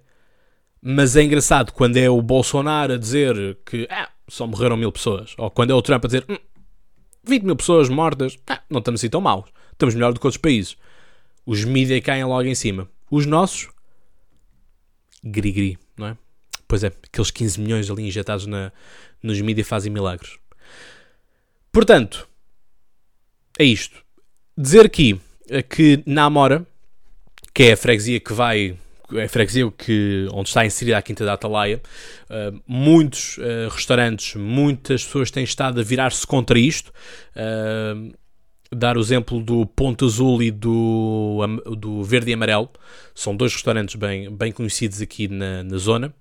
Mas 0.81 1.15
é 1.15 1.23
engraçado 1.23 1.71
quando 1.71 1.97
é 1.97 2.09
o 2.09 2.21
Bolsonaro 2.21 2.93
a 2.93 2.97
dizer 2.97 3.57
que 3.65 3.87
ah, 3.89 4.09
só 4.27 4.47
morreram 4.47 4.75
mil 4.75 4.91
pessoas, 4.91 5.35
ou 5.37 5.51
quando 5.51 5.71
é 5.71 5.75
o 5.75 5.81
Trump 5.81 6.03
a 6.05 6.07
dizer 6.07 6.25
hum, 6.27 6.37
20 7.23 7.43
mil 7.43 7.55
pessoas 7.55 7.87
mortas, 7.87 8.37
ah, 8.47 8.61
não 8.69 8.79
estamos 8.79 8.99
assim 8.99 9.09
tão 9.09 9.21
maus, 9.21 9.49
estamos 9.71 9.93
melhor 9.93 10.11
do 10.11 10.19
que 10.19 10.25
outros 10.25 10.41
países. 10.41 10.75
Os 11.45 11.63
mídias 11.63 12.01
caem 12.01 12.23
logo 12.23 12.47
em 12.47 12.55
cima. 12.55 12.89
Os 13.09 13.25
nossos, 13.25 13.69
gri-gri, 15.23 15.77
não 15.97 16.07
é? 16.07 16.17
Pois 16.67 16.83
é, 16.83 16.87
aqueles 16.87 17.29
15 17.29 17.59
milhões 17.59 17.89
ali 17.89 18.07
injetados 18.07 18.47
na, 18.47 18.71
nos 19.21 19.39
mídias 19.41 19.67
fazem 19.67 19.91
milagres. 19.91 20.39
Portanto, 21.71 22.27
é 23.59 23.63
isto. 23.63 24.03
Dizer 24.57 24.85
aqui 24.85 25.19
eh, 25.49 25.61
que 25.61 26.01
na 26.05 26.29
que 27.53 27.63
é 27.63 27.73
a 27.73 27.77
freguesia 27.77 28.19
que 28.19 28.33
vai 28.33 28.77
a 29.19 29.27
freguesia 29.27 29.69
que, 29.71 30.27
onde 30.31 30.49
está 30.49 30.65
inserida 30.65 30.97
a 30.97 31.01
Quinta 31.01 31.25
da 31.25 31.33
Atalaia, 31.33 31.81
uh, 32.29 32.61
muitos 32.67 33.37
uh, 33.37 33.69
restaurantes, 33.69 34.35
muitas 34.35 35.03
pessoas 35.03 35.31
têm 35.31 35.43
estado 35.43 35.79
a 35.79 35.83
virar-se 35.83 36.25
contra 36.25 36.57
isto, 36.57 36.91
uh, 37.35 38.13
dar 38.73 38.97
o 38.97 39.01
exemplo 39.01 39.41
do 39.41 39.65
Ponto 39.65 40.05
Azul 40.05 40.41
e 40.41 40.49
do, 40.49 41.39
do 41.77 42.03
Verde 42.03 42.31
e 42.31 42.33
Amarelo. 42.33 42.69
São 43.13 43.35
dois 43.35 43.53
restaurantes 43.53 43.95
bem, 43.95 44.33
bem 44.33 44.51
conhecidos 44.51 45.01
aqui 45.01 45.27
na, 45.27 45.63
na 45.63 45.77
zona 45.77 46.13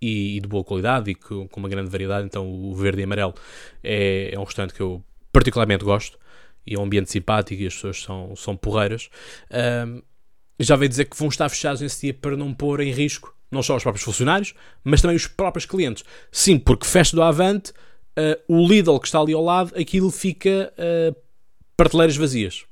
e, 0.00 0.36
e, 0.36 0.40
de 0.40 0.48
boa 0.48 0.62
qualidade 0.62 1.10
e 1.10 1.14
com, 1.14 1.48
com, 1.48 1.60
uma 1.60 1.68
grande 1.68 1.88
variedade. 1.88 2.26
Então, 2.26 2.46
o 2.46 2.74
Verde 2.74 3.00
e 3.00 3.04
Amarelo 3.04 3.34
é, 3.82 4.34
é 4.34 4.38
um 4.38 4.44
restaurante 4.44 4.74
que 4.74 4.80
eu 4.80 5.02
particularmente 5.32 5.84
gosto 5.84 6.18
e 6.66 6.74
é 6.74 6.78
um 6.78 6.84
ambiente 6.84 7.10
simpático 7.10 7.62
e 7.62 7.66
as 7.66 7.74
pessoas 7.74 8.02
são, 8.02 8.36
são 8.36 8.56
porreiras. 8.56 9.08
Um, 9.50 10.02
já 10.58 10.76
veio 10.76 10.88
dizer 10.88 11.06
que 11.06 11.16
vão 11.16 11.28
estar 11.28 11.48
fechados 11.48 11.80
nesse 11.80 12.02
dia 12.02 12.14
para 12.14 12.36
não 12.36 12.52
pôr 12.52 12.80
em 12.80 12.92
risco 12.92 13.34
não 13.52 13.62
só 13.62 13.76
os 13.76 13.82
próprios 13.82 14.02
funcionários, 14.02 14.54
mas 14.82 15.02
também 15.02 15.14
os 15.14 15.26
próprios 15.26 15.66
clientes. 15.66 16.02
Sim, 16.32 16.58
porque 16.58 16.86
festa 16.86 17.14
do 17.14 17.22
Avante, 17.22 17.70
uh, 17.70 18.42
o 18.48 18.66
Lidl 18.66 18.98
que 18.98 19.06
está 19.06 19.20
ali 19.20 19.34
ao 19.34 19.44
lado, 19.44 19.78
aquilo 19.78 20.10
fica 20.10 20.72
uh, 20.72 21.14
prateleiras 21.76 22.16
vazias. 22.16 22.64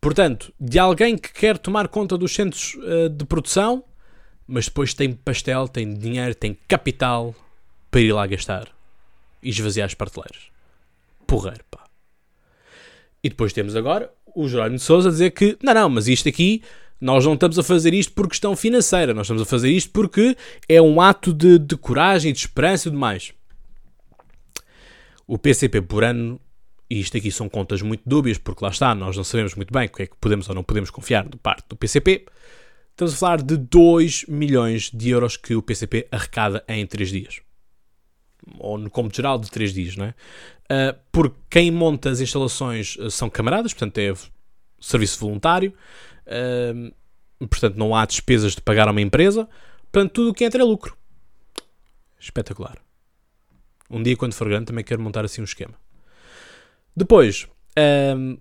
Portanto, 0.00 0.52
de 0.60 0.78
alguém 0.80 1.16
que 1.16 1.32
quer 1.32 1.56
tomar 1.56 1.86
conta 1.86 2.18
dos 2.18 2.34
centros 2.34 2.74
uh, 2.74 3.08
de 3.08 3.24
produção, 3.24 3.84
mas 4.46 4.66
depois 4.66 4.92
tem 4.92 5.12
pastel, 5.12 5.68
tem 5.68 5.94
dinheiro, 5.94 6.34
tem 6.34 6.58
capital 6.66 7.34
para 7.88 8.00
ir 8.00 8.12
lá 8.12 8.26
gastar 8.26 8.68
e 9.40 9.48
esvaziar 9.48 9.86
as 9.86 9.94
prateleiras. 9.94 10.50
Porreiro, 11.24 11.64
pá. 11.70 11.84
E 13.22 13.28
depois 13.28 13.52
temos 13.52 13.76
agora 13.76 14.12
o 14.34 14.48
Jerónimo 14.48 14.76
de 14.76 14.82
Souza 14.82 15.08
a 15.08 15.12
dizer 15.12 15.30
que, 15.30 15.56
não, 15.62 15.72
não, 15.72 15.88
mas 15.88 16.08
isto 16.08 16.28
aqui 16.28 16.62
nós 17.04 17.26
não 17.26 17.34
estamos 17.34 17.58
a 17.58 17.62
fazer 17.62 17.92
isto 17.92 18.14
por 18.14 18.26
questão 18.26 18.56
financeira, 18.56 19.12
nós 19.12 19.26
estamos 19.26 19.42
a 19.42 19.44
fazer 19.44 19.70
isto 19.70 19.90
porque 19.90 20.34
é 20.66 20.80
um 20.80 21.02
ato 21.02 21.34
de, 21.34 21.58
de 21.58 21.76
coragem, 21.76 22.32
de 22.32 22.38
esperança 22.38 22.88
e 22.88 22.90
demais. 22.90 23.34
O 25.26 25.36
PCP 25.36 25.82
por 25.82 26.02
ano, 26.02 26.40
e 26.88 26.98
isto 26.98 27.14
aqui 27.14 27.30
são 27.30 27.46
contas 27.46 27.82
muito 27.82 28.02
dúbias, 28.06 28.38
porque 28.38 28.64
lá 28.64 28.70
está, 28.70 28.94
nós 28.94 29.18
não 29.18 29.22
sabemos 29.22 29.54
muito 29.54 29.70
bem 29.70 29.86
o 29.86 29.90
que 29.90 30.04
é 30.04 30.06
que 30.06 30.16
podemos 30.16 30.48
ou 30.48 30.54
não 30.54 30.64
podemos 30.64 30.88
confiar 30.88 31.28
de 31.28 31.36
parte 31.36 31.68
do 31.68 31.76
PCP. 31.76 32.24
Estamos 32.92 33.12
a 33.12 33.16
falar 33.18 33.42
de 33.42 33.58
2 33.58 34.24
milhões 34.26 34.90
de 34.90 35.10
euros 35.10 35.36
que 35.36 35.54
o 35.54 35.60
PCP 35.60 36.08
arrecada 36.10 36.64
em 36.66 36.86
3 36.86 37.10
dias. 37.10 37.40
Ou 38.58 38.78
no 38.78 38.88
cômodo 38.88 39.14
geral 39.14 39.38
de 39.38 39.50
3 39.50 39.74
dias, 39.74 39.94
não 39.94 40.06
é? 40.06 40.14
Uh, 40.72 40.98
porque 41.12 41.36
quem 41.50 41.70
monta 41.70 42.08
as 42.08 42.20
instalações 42.20 42.96
ah, 42.98 43.10
são 43.10 43.28
camaradas, 43.28 43.74
portanto 43.74 43.98
é 43.98 44.14
serviço 44.80 45.20
voluntário. 45.20 45.74
Portanto, 47.38 47.76
não 47.76 47.94
há 47.94 48.04
despesas 48.06 48.54
de 48.54 48.60
pagar 48.60 48.88
a 48.88 48.90
uma 48.90 49.00
empresa. 49.00 49.48
Portanto, 49.90 50.12
tudo 50.12 50.30
o 50.30 50.34
que 50.34 50.44
entra 50.44 50.62
é 50.62 50.64
lucro. 50.64 50.96
Espetacular. 52.18 52.78
Um 53.90 54.02
dia, 54.02 54.16
quando 54.16 54.34
for 54.34 54.48
grande, 54.48 54.66
também 54.66 54.84
quero 54.84 55.02
montar 55.02 55.24
assim 55.24 55.40
um 55.40 55.44
esquema. 55.44 55.74
Depois, 56.96 57.46
um, 58.16 58.38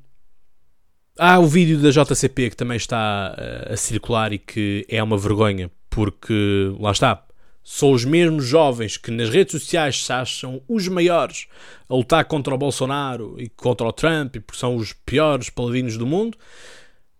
há 1.20 1.40
o 1.40 1.46
vídeo 1.46 1.80
da 1.80 1.90
JCP 1.90 2.52
que 2.52 2.56
também 2.56 2.78
está 2.78 3.36
uh, 3.38 3.74
a 3.74 3.78
circular 3.78 4.32
e 4.32 4.40
que 4.40 4.86
é 4.88 5.02
uma 5.02 5.18
vergonha, 5.18 5.70
porque 5.90 6.74
lá 6.80 6.92
está. 6.92 7.26
São 7.64 7.92
os 7.92 8.04
mesmos 8.04 8.46
jovens 8.46 8.98
que 8.98 9.10
nas 9.10 9.30
redes 9.30 9.54
sociais 9.54 10.04
se 10.04 10.12
acham 10.12 10.62
os 10.68 10.88
maiores 10.88 11.48
a 11.88 11.96
lutar 11.96 12.26
contra 12.26 12.54
o 12.54 12.58
Bolsonaro 12.58 13.36
e 13.40 13.48
contra 13.48 13.88
o 13.88 13.94
Trump, 13.94 14.36
porque 14.46 14.60
são 14.60 14.76
os 14.76 14.92
piores 14.92 15.50
paladinos 15.50 15.98
do 15.98 16.06
mundo 16.06 16.38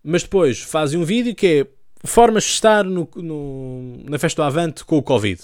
mas 0.04 0.22
depois 0.22 0.60
fazem 0.60 1.00
um 1.00 1.04
vídeo 1.04 1.34
que 1.34 1.46
é 1.46 1.66
formas 2.06 2.44
de 2.44 2.50
estar 2.50 2.84
no, 2.84 3.08
no, 3.16 3.96
na 4.04 4.18
festa 4.18 4.42
do 4.42 4.46
Avante 4.46 4.84
com 4.84 4.98
o 4.98 5.02
Covid. 5.02 5.40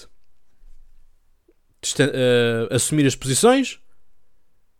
uh, 1.98 2.74
assumir 2.74 3.06
as 3.06 3.16
posições 3.16 3.80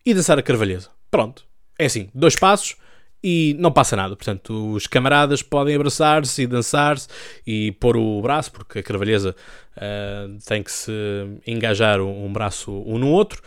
e 0.05 0.13
dançar 0.13 0.39
a 0.39 0.43
carvalheza. 0.43 0.91
Pronto. 1.11 1.47
É 1.79 1.87
assim, 1.87 2.11
dois 2.15 2.37
passos 2.37 2.77
e 3.23 3.57
não 3.59 3.73
passa 3.73 3.97
nada. 3.97 4.15
Portanto, 4.15 4.75
os 4.75 4.87
camaradas 4.87 5.43
podem 5.43 5.75
abraçar-se 5.75 6.43
e 6.43 6.47
dançar-se 6.47 7.09
e 7.47 7.73
pôr 7.73 7.97
o 7.97 8.21
braço, 8.21 8.53
porque 8.53 8.81
a 8.81 8.83
carvalheza 8.83 9.35
uh, 9.77 10.39
tem 10.47 10.63
que 10.63 10.71
se 10.71 10.93
engajar 11.47 12.01
um, 12.01 12.27
um 12.27 12.33
braço 12.33 12.71
um 12.71 12.99
no 12.99 13.09
outro. 13.09 13.43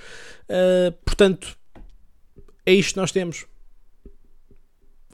Uh, 0.50 0.92
portanto, 1.06 1.56
é 2.66 2.74
isto 2.74 2.94
que 2.94 3.00
nós 3.00 3.12
temos. 3.12 3.46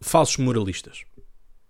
Falsos 0.02 0.38
moralistas 0.38 1.04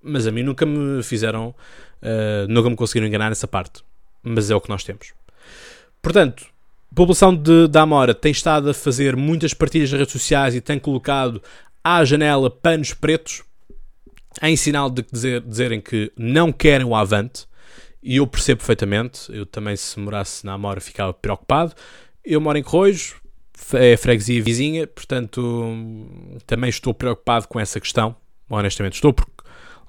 mas 0.10 0.28
a 0.28 0.32
mim 0.32 0.44
nunca 0.44 0.66
me 0.66 1.02
fizeram, 1.04 1.56
uh, 2.02 2.48
nunca 2.48 2.70
me 2.70 2.76
conseguiram 2.76 3.08
enganar 3.08 3.30
nessa 3.30 3.48
parte. 3.48 3.84
Mas 4.24 4.52
é 4.52 4.56
o 4.56 4.62
que 4.62 4.70
nós 4.70 4.84
temos. 4.84 5.14
Portanto, 6.02 6.46
a 6.92 6.96
população 6.96 7.36
de, 7.36 7.68
da 7.68 7.82
Amora 7.82 8.14
tem 8.14 8.32
estado 8.32 8.70
a 8.70 8.74
fazer 8.74 9.16
muitas 9.16 9.54
partilhas 9.54 9.92
nas 9.92 10.00
redes 10.00 10.14
sociais 10.14 10.56
e 10.56 10.62
tem 10.62 10.80
colocado 10.80 11.42
à 11.84 12.04
janela 12.04 12.50
panos 12.50 12.94
pretos 12.94 13.44
em 14.42 14.56
sinal 14.56 14.90
de 14.90 15.04
dizer, 15.12 15.42
dizerem 15.42 15.82
que 15.82 16.12
não 16.18 16.52
querem 16.52 16.86
o 16.86 16.96
Avante. 16.96 17.48
E 18.02 18.18
eu 18.18 18.28
percebo 18.28 18.60
perfeitamente. 18.60 19.30
Eu 19.30 19.46
também, 19.46 19.76
se 19.76 20.00
morasse 20.00 20.46
na 20.46 20.54
Amora, 20.54 20.80
ficava 20.80 21.14
preocupado. 21.14 21.74
Eu 22.24 22.40
moro 22.40 22.58
em 22.58 22.64
Corroios, 22.64 23.16
é 23.74 23.98
freguesia 23.98 24.42
vizinha, 24.42 24.88
portanto, 24.88 25.68
também 26.46 26.70
estou 26.70 26.94
preocupado 26.94 27.48
com 27.48 27.60
essa 27.60 27.80
questão. 27.80 28.16
Honestamente, 28.50 28.96
estou, 28.96 29.14
porque 29.14 29.39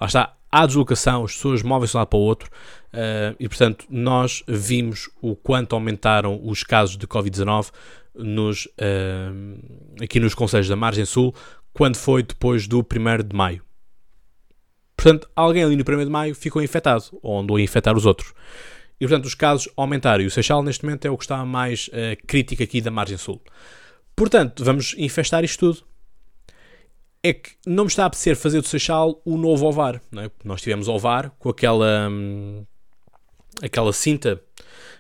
lá 0.01 0.07
está, 0.07 0.37
há 0.51 0.67
deslocação, 0.67 1.25
as 1.25 1.35
pessoas 1.35 1.63
movem-se 1.63 1.93
de 1.93 1.97
um 1.97 2.01
lado 2.01 2.09
para 2.09 2.19
o 2.19 2.23
outro 2.23 2.51
uh, 2.93 3.37
e, 3.39 3.49
portanto, 3.49 3.87
nós 3.89 4.43
vimos 4.49 5.11
o 5.21 5.37
quanto 5.37 5.75
aumentaram 5.75 6.41
os 6.43 6.63
casos 6.65 6.97
de 6.97 7.07
Covid-19 7.07 7.71
nos, 8.15 8.67
uh, 8.67 10.03
aqui 10.03 10.19
nos 10.19 10.35
Conselhos 10.35 10.69
da 10.69 10.77
Margem 10.77 11.05
Sul, 11.05 11.35
quando 11.73 11.97
foi 11.97 12.23
depois 12.23 12.67
do 12.67 12.81
1 12.81 13.29
de 13.29 13.37
maio. 13.37 13.63
Portanto, 14.97 15.31
alguém 15.35 15.63
ali 15.65 15.77
no 15.77 15.85
1 15.87 16.05
de 16.05 16.11
maio 16.11 16.35
ficou 16.35 16.63
infectado, 16.63 17.05
ou 17.23 17.41
andou 17.41 17.57
a 17.57 17.61
infectar 17.61 17.97
os 17.97 18.05
outros. 18.05 18.35
E, 19.01 19.07
portanto, 19.07 19.25
os 19.25 19.35
casos 19.35 19.69
aumentaram. 19.77 20.23
E 20.23 20.27
o 20.27 20.31
Seixal, 20.31 20.63
neste 20.63 20.85
momento, 20.85 21.07
é 21.07 21.11
o 21.11 21.17
que 21.17 21.25
está 21.25 21.43
mais 21.45 21.89
uh, 21.89 22.27
crítico 22.27 22.63
aqui 22.63 22.83
da 22.83 22.91
Margem 22.91 23.17
Sul. 23.17 23.41
Portanto, 24.15 24.63
vamos 24.63 24.95
infestar 24.99 25.43
isto 25.43 25.73
tudo 25.73 25.91
é 27.23 27.33
que 27.33 27.51
não 27.67 27.85
me 27.85 27.89
está 27.89 28.05
a 28.05 28.07
apetecer 28.07 28.37
fazer 28.37 28.61
do 28.61 28.67
Seixal 28.67 29.21
o 29.25 29.37
novo 29.37 29.67
Ovar. 29.67 30.01
Não 30.11 30.23
é? 30.23 30.31
Nós 30.45 30.63
tivemos 30.63 30.89
Ovar 30.89 31.31
com 31.39 31.51
aquela, 31.51 32.09
hum, 32.09 32.65
aquela 33.63 33.93
cinta 33.93 34.41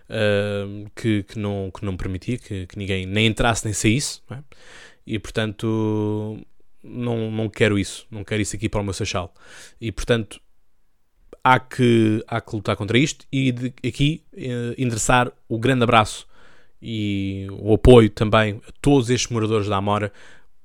hum, 0.08 0.86
que, 0.94 1.22
que, 1.22 1.38
não, 1.38 1.70
que 1.70 1.84
não 1.84 1.96
permitia 1.96 2.38
que, 2.38 2.66
que 2.66 2.78
ninguém 2.78 3.06
nem 3.06 3.26
entrasse 3.26 3.64
nem 3.64 3.72
saísse. 3.72 4.20
É? 4.30 4.38
E 5.06 5.18
portanto 5.18 6.38
não, 6.82 7.30
não 7.30 7.48
quero 7.48 7.78
isso. 7.78 8.06
Não 8.10 8.22
quero 8.22 8.42
isso 8.42 8.54
aqui 8.54 8.68
para 8.68 8.80
o 8.80 8.84
meu 8.84 8.92
Seixal. 8.92 9.32
E 9.80 9.90
portanto 9.90 10.40
há 11.42 11.58
que, 11.58 12.22
há 12.26 12.40
que 12.40 12.54
lutar 12.54 12.76
contra 12.76 12.98
isto 12.98 13.24
e 13.32 13.50
de, 13.50 13.72
aqui 13.86 14.22
eh, 14.36 14.74
endereçar 14.76 15.32
o 15.48 15.58
grande 15.58 15.84
abraço 15.84 16.26
e 16.82 17.46
o 17.50 17.74
apoio 17.74 18.10
também 18.10 18.60
a 18.66 18.72
todos 18.80 19.10
estes 19.10 19.30
moradores 19.30 19.68
da 19.68 19.76
Amora 19.76 20.12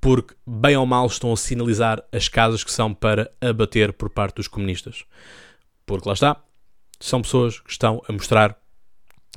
porque, 0.05 0.35
bem 0.45 0.77
ou 0.77 0.85
mal, 0.85 1.07
estão 1.07 1.33
a 1.33 1.35
sinalizar 1.35 2.03
as 2.11 2.27
casas 2.29 2.63
que 2.63 2.71
são 2.71 2.93
para 2.93 3.31
abater 3.41 3.91
por 3.91 4.07
parte 4.07 4.35
dos 4.35 4.47
comunistas. 4.47 5.03
Porque 5.83 6.07
lá 6.07 6.13
está, 6.13 6.43
são 6.99 7.23
pessoas 7.23 7.59
que 7.59 7.71
estão 7.71 8.03
a 8.07 8.13
mostrar, 8.13 8.55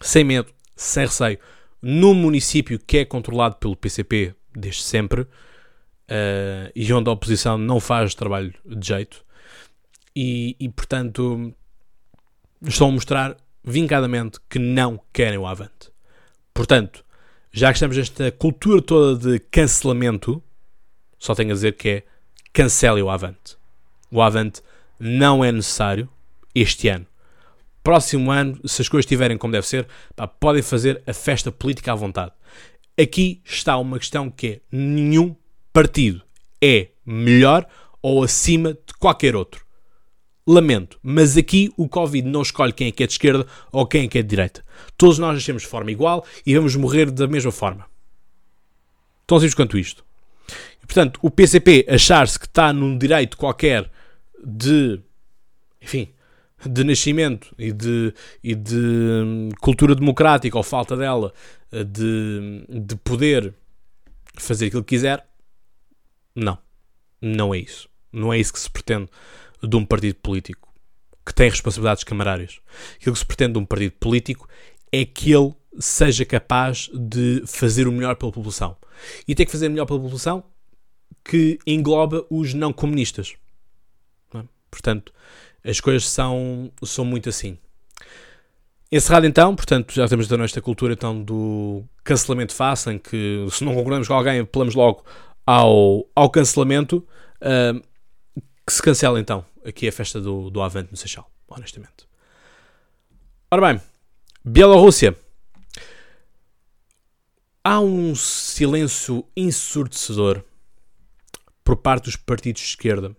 sem 0.02 0.24
medo, 0.24 0.52
sem 0.76 1.06
receio, 1.06 1.38
num 1.80 2.12
município 2.12 2.78
que 2.78 2.98
é 2.98 3.06
controlado 3.06 3.56
pelo 3.56 3.74
PCP 3.74 4.34
desde 4.54 4.82
sempre 4.82 5.22
uh, 5.22 6.70
e 6.76 6.92
onde 6.92 7.08
a 7.08 7.14
oposição 7.14 7.56
não 7.56 7.80
faz 7.80 8.14
trabalho 8.14 8.52
de 8.66 8.88
jeito, 8.88 9.24
e, 10.14 10.54
e 10.60 10.68
portanto 10.68 11.50
estão 12.60 12.90
a 12.90 12.92
mostrar 12.92 13.38
vincadamente 13.64 14.38
que 14.50 14.58
não 14.58 15.00
querem 15.14 15.38
o 15.38 15.46
Avante. 15.46 15.90
Portanto, 16.52 17.02
já 17.50 17.68
que 17.68 17.78
estamos 17.78 17.96
nesta 17.96 18.30
cultura 18.30 18.82
toda 18.82 19.30
de 19.30 19.38
cancelamento, 19.38 20.42
só 21.18 21.34
tenho 21.34 21.50
a 21.50 21.54
dizer 21.54 21.76
que 21.76 21.88
é 21.88 22.02
cancele 22.52 23.02
o 23.02 23.10
Avante. 23.10 23.56
O 24.10 24.22
Avante 24.22 24.62
não 24.98 25.44
é 25.44 25.52
necessário 25.52 26.08
este 26.54 26.88
ano. 26.88 27.06
Próximo 27.82 28.30
ano, 28.30 28.58
se 28.66 28.82
as 28.82 28.88
coisas 28.88 29.04
estiverem 29.04 29.38
como 29.38 29.52
deve 29.52 29.66
ser, 29.66 29.86
pá, 30.14 30.26
podem 30.26 30.62
fazer 30.62 31.02
a 31.06 31.12
festa 31.12 31.50
política 31.50 31.92
à 31.92 31.94
vontade. 31.94 32.32
Aqui 33.00 33.40
está 33.44 33.76
uma 33.78 33.98
questão 33.98 34.30
que 34.30 34.46
é 34.46 34.60
nenhum 34.70 35.34
partido 35.72 36.22
é 36.60 36.88
melhor 37.06 37.66
ou 38.02 38.22
acima 38.22 38.74
de 38.74 38.94
qualquer 38.98 39.36
outro. 39.36 39.64
Lamento, 40.46 40.98
mas 41.02 41.36
aqui 41.36 41.70
o 41.76 41.88
Covid 41.88 42.26
não 42.26 42.42
escolhe 42.42 42.72
quem 42.72 42.88
é 42.88 42.92
que 42.92 43.02
é 43.02 43.06
de 43.06 43.12
esquerda 43.12 43.46
ou 43.70 43.86
quem 43.86 44.04
é 44.04 44.08
que 44.08 44.18
é 44.18 44.22
de 44.22 44.28
direita. 44.28 44.64
Todos 44.96 45.18
nós 45.18 45.34
nascemos 45.34 45.62
de 45.62 45.68
forma 45.68 45.90
igual 45.90 46.24
e 46.44 46.54
vamos 46.54 46.74
morrer 46.74 47.10
da 47.10 47.26
mesma 47.26 47.52
forma. 47.52 47.86
Tão 49.26 49.38
simples 49.38 49.54
quanto 49.54 49.78
isto. 49.78 50.07
Portanto, 50.88 51.20
o 51.22 51.30
PCP 51.30 51.86
achar-se 51.86 52.38
que 52.38 52.46
está 52.46 52.72
num 52.72 52.96
direito 52.96 53.36
qualquer 53.36 53.90
de, 54.42 54.98
enfim, 55.82 56.08
de 56.64 56.82
nascimento 56.82 57.54
e 57.58 57.70
de, 57.70 58.14
e 58.42 58.54
de 58.54 58.74
hum, 58.74 59.50
cultura 59.60 59.94
democrática 59.94 60.56
ou 60.56 60.62
falta 60.64 60.96
dela 60.96 61.34
eh, 61.70 61.84
de, 61.84 62.64
de 62.66 62.96
poder 62.96 63.54
fazer 64.38 64.68
aquilo 64.68 64.82
que 64.82 64.96
quiser, 64.96 65.28
não. 66.34 66.56
Não 67.20 67.54
é 67.54 67.58
isso. 67.58 67.86
Não 68.10 68.32
é 68.32 68.38
isso 68.38 68.54
que 68.54 68.58
se 68.58 68.70
pretende 68.70 69.10
de 69.62 69.76
um 69.76 69.84
partido 69.84 70.14
político 70.16 70.72
que 71.26 71.34
tem 71.34 71.50
responsabilidades 71.50 72.02
camarárias. 72.02 72.60
Aquilo 72.96 73.12
que 73.12 73.18
se 73.18 73.26
pretende 73.26 73.52
de 73.52 73.58
um 73.58 73.66
partido 73.66 73.92
político 74.00 74.48
é 74.90 75.04
que 75.04 75.32
ele 75.32 75.54
seja 75.78 76.24
capaz 76.24 76.88
de 76.94 77.42
fazer 77.46 77.86
o 77.86 77.92
melhor 77.92 78.16
pela 78.16 78.32
população. 78.32 78.74
E 79.26 79.34
tem 79.34 79.44
que 79.44 79.52
fazer 79.52 79.66
o 79.66 79.70
melhor 79.70 79.84
pela 79.84 80.00
população 80.00 80.42
que 81.24 81.58
engloba 81.66 82.24
os 82.30 82.54
não 82.54 82.72
comunistas. 82.72 83.34
É? 84.34 84.42
Portanto, 84.70 85.12
as 85.64 85.80
coisas 85.80 86.08
são, 86.08 86.72
são 86.82 87.04
muito 87.04 87.28
assim. 87.28 87.58
Encerrado 88.90 89.26
então, 89.26 89.54
portanto, 89.54 89.92
já 89.92 90.08
temos 90.08 90.26
então 90.26 90.42
esta 90.42 90.62
cultura 90.62 90.94
então 90.94 91.22
do 91.22 91.84
cancelamento 92.02 92.54
fácil, 92.54 92.92
em 92.92 92.98
que 92.98 93.46
se 93.50 93.62
não 93.62 93.74
concordamos 93.74 94.08
com 94.08 94.14
alguém, 94.14 94.40
apelamos 94.40 94.74
logo 94.74 95.04
ao, 95.46 96.08
ao 96.14 96.30
cancelamento, 96.30 97.06
uh, 97.42 97.82
que 98.66 98.72
se 98.72 98.80
cancela 98.80 99.20
então 99.20 99.44
aqui 99.64 99.86
a 99.86 99.92
festa 99.92 100.18
do, 100.20 100.48
do 100.48 100.62
Avante 100.62 100.90
no 100.90 100.96
Seixal, 100.96 101.30
honestamente. 101.46 102.08
Ora 103.50 103.72
bem, 103.72 103.82
Bielorrússia. 104.42 105.14
Há 107.62 107.80
um 107.80 108.14
silêncio 108.14 109.26
ensurdecedor 109.36 110.42
por 111.68 111.76
parte 111.76 112.04
dos 112.04 112.16
partidos 112.16 112.62
de 112.62 112.68
esquerda 112.68 113.14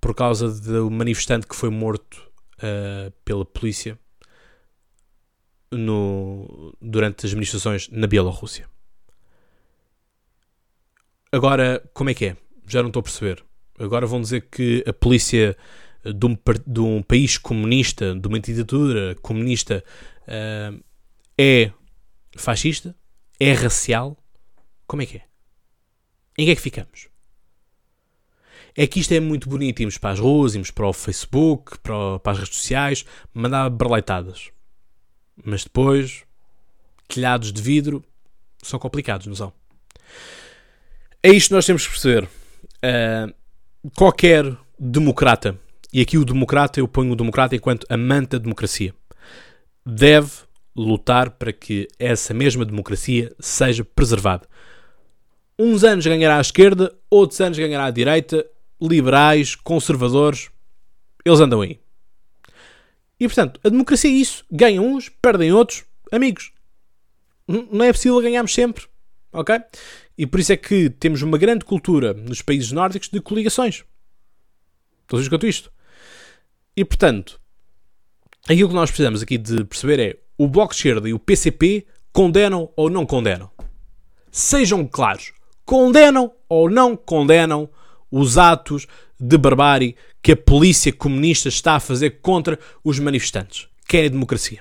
por 0.00 0.14
causa 0.14 0.48
do 0.48 0.88
manifestante 0.88 1.48
que 1.48 1.56
foi 1.56 1.68
morto 1.68 2.30
uh, 2.58 3.10
pela 3.24 3.44
polícia 3.44 3.98
no, 5.68 6.72
durante 6.80 7.26
as 7.26 7.34
manifestações 7.34 7.88
na 7.88 8.06
Bielorrússia. 8.06 8.70
Agora, 11.32 11.82
como 11.92 12.08
é 12.10 12.14
que 12.14 12.26
é? 12.26 12.36
Já 12.68 12.82
não 12.82 12.88
estou 12.88 13.00
a 13.00 13.02
perceber. 13.02 13.44
Agora 13.76 14.06
vão 14.06 14.20
dizer 14.20 14.42
que 14.42 14.84
a 14.86 14.92
polícia 14.92 15.56
de 16.04 16.24
um, 16.24 16.38
de 16.64 16.80
um 16.80 17.02
país 17.02 17.36
comunista, 17.36 18.14
de 18.14 18.28
uma 18.28 18.38
ditadura 18.38 19.16
comunista, 19.16 19.82
uh, 20.28 20.84
é 21.36 21.72
fascista? 22.36 22.94
É 23.40 23.52
racial? 23.52 24.16
Como 24.86 25.02
é 25.02 25.06
que 25.06 25.16
é? 25.16 25.22
Em 26.38 26.44
que 26.44 26.52
é 26.52 26.54
que 26.54 26.62
ficamos? 26.62 27.10
É 28.76 28.86
que 28.86 29.00
isto 29.00 29.12
é 29.12 29.20
muito 29.20 29.48
bonito, 29.48 29.80
irmos 29.80 29.98
para 29.98 30.10
as 30.10 30.18
ruas, 30.18 30.54
irmos 30.54 30.70
para 30.70 30.86
o 30.86 30.92
Facebook, 30.92 31.78
para, 31.78 32.18
para 32.18 32.32
as 32.32 32.38
redes 32.38 32.56
sociais, 32.56 33.04
mandar 33.34 33.68
berleitadas. 33.68 34.50
Mas 35.44 35.64
depois, 35.64 36.24
telhados 37.08 37.52
de 37.52 37.60
vidro 37.60 38.02
são 38.62 38.78
complicados, 38.78 39.26
não 39.26 39.34
são? 39.34 39.52
É 41.22 41.30
isto 41.30 41.48
que 41.48 41.54
nós 41.54 41.66
temos 41.66 41.86
que 41.86 41.92
perceber. 41.92 42.24
Uh, 42.24 43.90
qualquer 43.94 44.56
democrata, 44.78 45.58
e 45.92 46.00
aqui 46.00 46.16
o 46.16 46.24
democrata, 46.24 46.80
eu 46.80 46.88
ponho 46.88 47.12
o 47.12 47.16
democrata 47.16 47.54
enquanto 47.54 47.86
amante 47.90 48.30
da 48.30 48.38
democracia, 48.38 48.94
deve 49.84 50.30
lutar 50.74 51.30
para 51.30 51.52
que 51.52 51.86
essa 51.98 52.32
mesma 52.32 52.64
democracia 52.64 53.34
seja 53.38 53.84
preservada. 53.84 54.48
Uns 55.58 55.84
anos 55.84 56.06
ganhará 56.06 56.38
a 56.38 56.40
esquerda, 56.40 56.94
outros 57.10 57.40
anos 57.40 57.58
ganhará 57.58 57.84
a 57.84 57.90
direita, 57.90 58.44
liberais, 58.88 59.54
conservadores, 59.54 60.50
eles 61.24 61.40
andam 61.40 61.60
aí. 61.60 61.80
E 63.18 63.26
portanto, 63.28 63.60
a 63.62 63.68
democracia 63.68 64.10
é 64.10 64.14
isso. 64.14 64.44
Ganham 64.50 64.84
uns, 64.84 65.08
perdem 65.08 65.52
outros. 65.52 65.84
Amigos, 66.10 66.52
não 67.46 67.84
é 67.84 67.92
possível 67.92 68.20
ganharmos 68.20 68.52
sempre. 68.52 68.86
Ok? 69.32 69.54
E 70.18 70.26
por 70.26 70.40
isso 70.40 70.52
é 70.52 70.56
que 70.56 70.90
temos 70.90 71.22
uma 71.22 71.38
grande 71.38 71.64
cultura 71.64 72.12
nos 72.12 72.42
países 72.42 72.72
nórdicos 72.72 73.08
de 73.08 73.20
coligações. 73.20 73.84
Todos 75.06 75.28
quanto 75.28 75.46
isto. 75.46 75.72
E 76.76 76.84
portanto, 76.84 77.40
aquilo 78.48 78.68
que 78.68 78.74
nós 78.74 78.90
precisamos 78.90 79.22
aqui 79.22 79.38
de 79.38 79.64
perceber 79.64 80.00
é 80.00 80.18
o 80.36 80.48
Bloco 80.48 80.72
de 80.72 80.78
Esquerda 80.78 81.08
e 81.08 81.14
o 81.14 81.18
PCP 81.18 81.86
condenam 82.12 82.72
ou 82.76 82.90
não 82.90 83.06
condenam. 83.06 83.50
Sejam 84.30 84.86
claros. 84.86 85.32
Condenam 85.64 86.32
ou 86.48 86.68
não 86.68 86.96
condenam 86.96 87.70
os 88.12 88.38
atos 88.38 88.86
de 89.18 89.38
barbárie 89.38 89.96
que 90.22 90.32
a 90.32 90.36
polícia 90.36 90.92
comunista 90.92 91.48
está 91.48 91.74
a 91.74 91.80
fazer 91.80 92.20
contra 92.20 92.58
os 92.84 92.98
manifestantes. 92.98 93.66
Querem 93.88 94.10
democracia. 94.10 94.60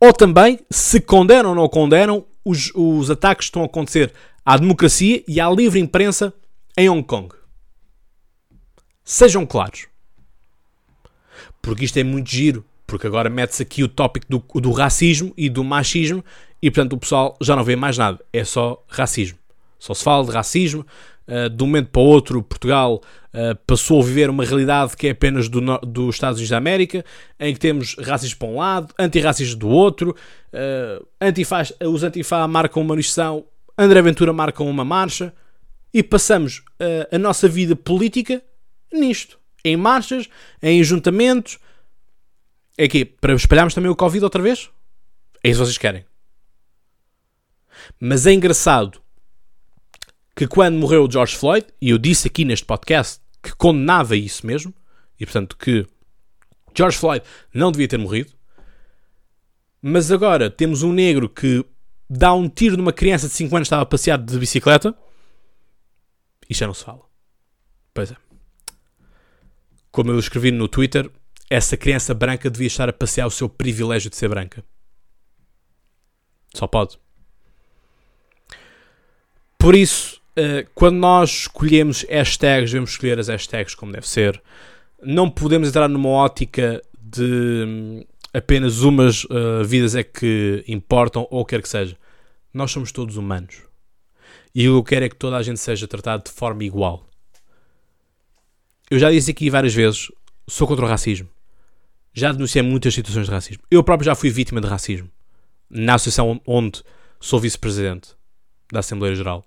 Ou 0.00 0.12
também, 0.12 0.58
se 0.70 1.00
condenam 1.00 1.50
ou 1.50 1.56
não 1.56 1.68
condenam, 1.68 2.24
os, 2.44 2.72
os 2.74 3.10
ataques 3.10 3.46
que 3.46 3.50
estão 3.50 3.62
a 3.62 3.66
acontecer 3.66 4.12
à 4.44 4.56
democracia 4.56 5.22
e 5.28 5.40
à 5.40 5.50
livre 5.50 5.78
imprensa 5.78 6.32
em 6.76 6.88
Hong 6.88 7.04
Kong. 7.04 7.34
Sejam 9.04 9.44
claros. 9.44 9.86
Porque 11.60 11.84
isto 11.84 11.98
é 11.98 12.04
muito 12.04 12.30
giro. 12.30 12.64
Porque 12.86 13.06
agora 13.06 13.30
mete-se 13.30 13.62
aqui 13.62 13.82
o 13.82 13.88
tópico 13.88 14.26
do, 14.28 14.60
do 14.60 14.70
racismo 14.72 15.32
e 15.36 15.48
do 15.48 15.64
machismo 15.64 16.22
e, 16.60 16.70
portanto, 16.70 16.92
o 16.92 16.98
pessoal 16.98 17.36
já 17.40 17.56
não 17.56 17.64
vê 17.64 17.74
mais 17.74 17.96
nada. 17.96 18.22
É 18.32 18.44
só 18.44 18.84
racismo. 18.88 19.38
Só 19.82 19.94
se 19.94 20.04
fala 20.04 20.24
de 20.24 20.30
racismo, 20.30 20.86
uh, 21.26 21.50
de 21.50 21.60
um 21.60 21.66
momento 21.66 21.88
para 21.88 22.00
o 22.00 22.04
outro, 22.04 22.40
Portugal 22.40 23.02
uh, 23.34 23.56
passou 23.66 24.00
a 24.00 24.04
viver 24.04 24.30
uma 24.30 24.44
realidade 24.44 24.96
que 24.96 25.08
é 25.08 25.10
apenas 25.10 25.48
do, 25.48 25.60
dos 25.78 26.14
Estados 26.14 26.38
Unidos 26.38 26.50
da 26.50 26.56
América, 26.56 27.04
em 27.40 27.52
que 27.52 27.58
temos 27.58 27.96
racismo 27.96 28.38
para 28.38 28.48
um 28.48 28.58
lado, 28.58 28.94
antirracismo 28.96 29.58
do 29.58 29.68
outro, 29.68 30.14
uh, 30.52 31.04
antifaz, 31.20 31.72
os 31.84 32.04
antifá 32.04 32.46
marcam 32.46 32.80
uma 32.80 32.90
manifestação, 32.90 33.44
André 33.76 34.00
Ventura 34.02 34.32
marcam 34.32 34.70
uma 34.70 34.84
marcha, 34.84 35.34
e 35.92 36.00
passamos 36.02 36.62
a 37.12 37.18
nossa 37.18 37.46
vida 37.46 37.76
política 37.76 38.42
nisto. 38.90 39.38
Em 39.62 39.76
marchas, 39.76 40.26
em 40.62 40.80
ajuntamentos. 40.80 41.58
É 42.78 42.84
aqui, 42.84 43.04
para 43.04 43.34
espalharmos 43.34 43.74
também 43.74 43.90
o 43.90 43.96
Covid 43.96 44.24
outra 44.24 44.40
vez? 44.40 44.70
É 45.44 45.50
isso 45.50 45.60
que 45.60 45.66
vocês 45.66 45.76
querem. 45.76 46.06
Mas 48.00 48.24
é 48.24 48.32
engraçado 48.32 49.02
que 50.34 50.46
quando 50.46 50.78
morreu 50.78 51.04
o 51.04 51.10
George 51.10 51.36
Floyd, 51.36 51.66
e 51.80 51.90
eu 51.90 51.98
disse 51.98 52.28
aqui 52.28 52.44
neste 52.44 52.64
podcast 52.64 53.20
que 53.42 53.54
condenava 53.54 54.16
isso 54.16 54.46
mesmo, 54.46 54.74
e 55.18 55.26
portanto 55.26 55.56
que 55.56 55.86
George 56.74 56.96
Floyd 56.96 57.24
não 57.52 57.70
devia 57.70 57.88
ter 57.88 57.98
morrido, 57.98 58.32
mas 59.80 60.10
agora 60.10 60.48
temos 60.48 60.82
um 60.82 60.92
negro 60.92 61.28
que 61.28 61.64
dá 62.08 62.32
um 62.32 62.48
tiro 62.48 62.76
numa 62.76 62.92
criança 62.92 63.26
de 63.26 63.34
5 63.34 63.56
anos 63.56 63.66
que 63.66 63.68
estava 63.68 63.82
a 63.82 63.86
passear 63.86 64.18
de 64.18 64.38
bicicleta, 64.38 64.96
isto 66.48 66.60
já 66.60 66.66
não 66.66 66.74
se 66.74 66.84
fala. 66.84 67.02
Pois 67.92 68.10
é. 68.10 68.16
Como 69.90 70.10
eu 70.10 70.18
escrevi 70.18 70.50
no 70.50 70.68
Twitter, 70.68 71.10
essa 71.50 71.76
criança 71.76 72.14
branca 72.14 72.48
devia 72.48 72.66
estar 72.66 72.88
a 72.88 72.92
passear 72.92 73.26
o 73.26 73.30
seu 73.30 73.48
privilégio 73.48 74.08
de 74.08 74.16
ser 74.16 74.28
branca. 74.28 74.64
Só 76.54 76.66
pode. 76.66 76.98
Por 79.58 79.74
isso, 79.74 80.21
uh, 80.38 80.68
quando 80.74 80.96
nós 80.96 81.30
escolhemos 81.30 82.04
hashtags, 82.08 82.70
devemos 82.70 82.90
escolher 82.90 83.18
as 83.18 83.28
hashtags 83.28 83.74
como 83.74 83.92
deve 83.92 84.08
ser. 84.08 84.40
Não 85.02 85.30
podemos 85.30 85.68
entrar 85.68 85.88
numa 85.88 86.08
ótica 86.08 86.82
de 87.00 87.64
hum, 87.66 88.04
apenas 88.32 88.80
umas 88.82 89.24
uh, 89.24 89.64
vidas 89.64 89.94
é 89.94 90.02
que 90.02 90.64
importam 90.66 91.26
ou 91.30 91.44
quer 91.44 91.60
que 91.60 91.68
seja. 91.68 91.96
Nós 92.52 92.70
somos 92.70 92.92
todos 92.92 93.16
humanos. 93.16 93.62
E 94.54 94.68
o 94.68 94.72
que 94.72 94.78
eu 94.78 94.84
quero 94.84 95.04
é 95.06 95.08
que 95.08 95.16
toda 95.16 95.36
a 95.36 95.42
gente 95.42 95.60
seja 95.60 95.88
tratada 95.88 96.22
de 96.24 96.30
forma 96.30 96.64
igual. 96.64 97.06
Eu 98.90 98.98
já 98.98 99.10
disse 99.10 99.30
aqui 99.30 99.48
várias 99.48 99.74
vezes, 99.74 100.08
sou 100.46 100.66
contra 100.66 100.84
o 100.84 100.88
racismo. 100.88 101.28
Já 102.12 102.30
denunciei 102.30 102.62
muitas 102.62 102.92
situações 102.92 103.26
de 103.26 103.32
racismo. 103.32 103.62
Eu 103.70 103.82
próprio 103.82 104.04
já 104.04 104.14
fui 104.14 104.28
vítima 104.28 104.60
de 104.60 104.66
racismo. 104.66 105.10
Na 105.70 105.94
associação 105.94 106.38
onde 106.46 106.82
sou 107.18 107.40
vice-presidente 107.40 108.10
da 108.70 108.80
Assembleia 108.80 109.14
Geral. 109.14 109.42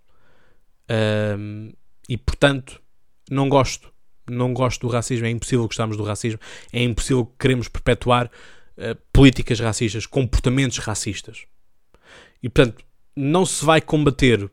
Um, 0.90 1.72
e 2.08 2.18
portanto, 2.18 2.82
não 3.30 3.50
gosto. 3.50 3.92
Não 4.30 4.54
gosto 4.54 4.88
do 4.88 4.92
racismo. 4.92 5.26
É 5.26 5.30
impossível 5.30 5.66
gostarmos 5.66 5.98
do 5.98 6.04
racismo. 6.04 6.40
É 6.72 6.84
impossível 6.84 7.26
queremos 7.40 7.68
perpetuar 7.68 8.28
uh, 8.78 8.96
políticas 9.14 9.60
racistas, 9.60 10.06
comportamentos 10.06 10.78
racistas. 10.80 11.46
E 12.42 12.50
portanto, 12.50 12.84
não 13.16 13.46
se 13.46 13.64
vai 13.64 13.82
combater 13.82 14.50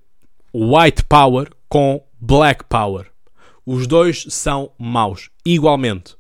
white 0.55 1.05
power 1.05 1.51
com 1.69 2.05
black 2.21 2.65
power. 2.65 3.11
Os 3.65 3.87
dois 3.87 4.25
são 4.29 4.73
maus, 4.79 5.31
igualmente. 5.45 6.17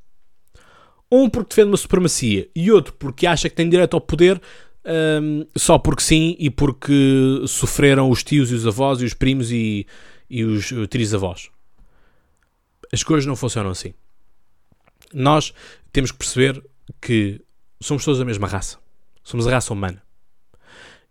Um 1.10 1.28
porque 1.28 1.50
defende 1.50 1.70
uma 1.70 1.76
supremacia 1.76 2.48
e 2.54 2.72
outro 2.72 2.94
porque 2.94 3.26
acha 3.26 3.48
que 3.48 3.54
tem 3.54 3.68
direito 3.68 3.94
ao 3.94 4.00
poder 4.00 4.40
um, 4.84 5.46
só 5.56 5.78
porque 5.78 6.02
sim 6.02 6.36
e 6.38 6.50
porque 6.50 7.42
sofreram 7.46 8.10
os 8.10 8.22
tios 8.22 8.50
e 8.50 8.54
os 8.54 8.66
avós 8.66 9.00
e 9.00 9.04
os 9.04 9.14
primos 9.14 9.50
e, 9.50 9.86
e 10.28 10.44
os 10.44 10.72
trisavós. 10.90 11.50
As 12.92 13.02
coisas 13.02 13.26
não 13.26 13.36
funcionam 13.36 13.70
assim. 13.70 13.94
Nós 15.12 15.52
temos 15.92 16.10
que 16.10 16.18
perceber 16.18 16.62
que 17.00 17.40
somos 17.80 18.04
todos 18.04 18.20
a 18.20 18.24
mesma 18.24 18.46
raça. 18.46 18.78
Somos 19.22 19.46
a 19.46 19.50
raça 19.50 19.72
humana. 19.72 20.02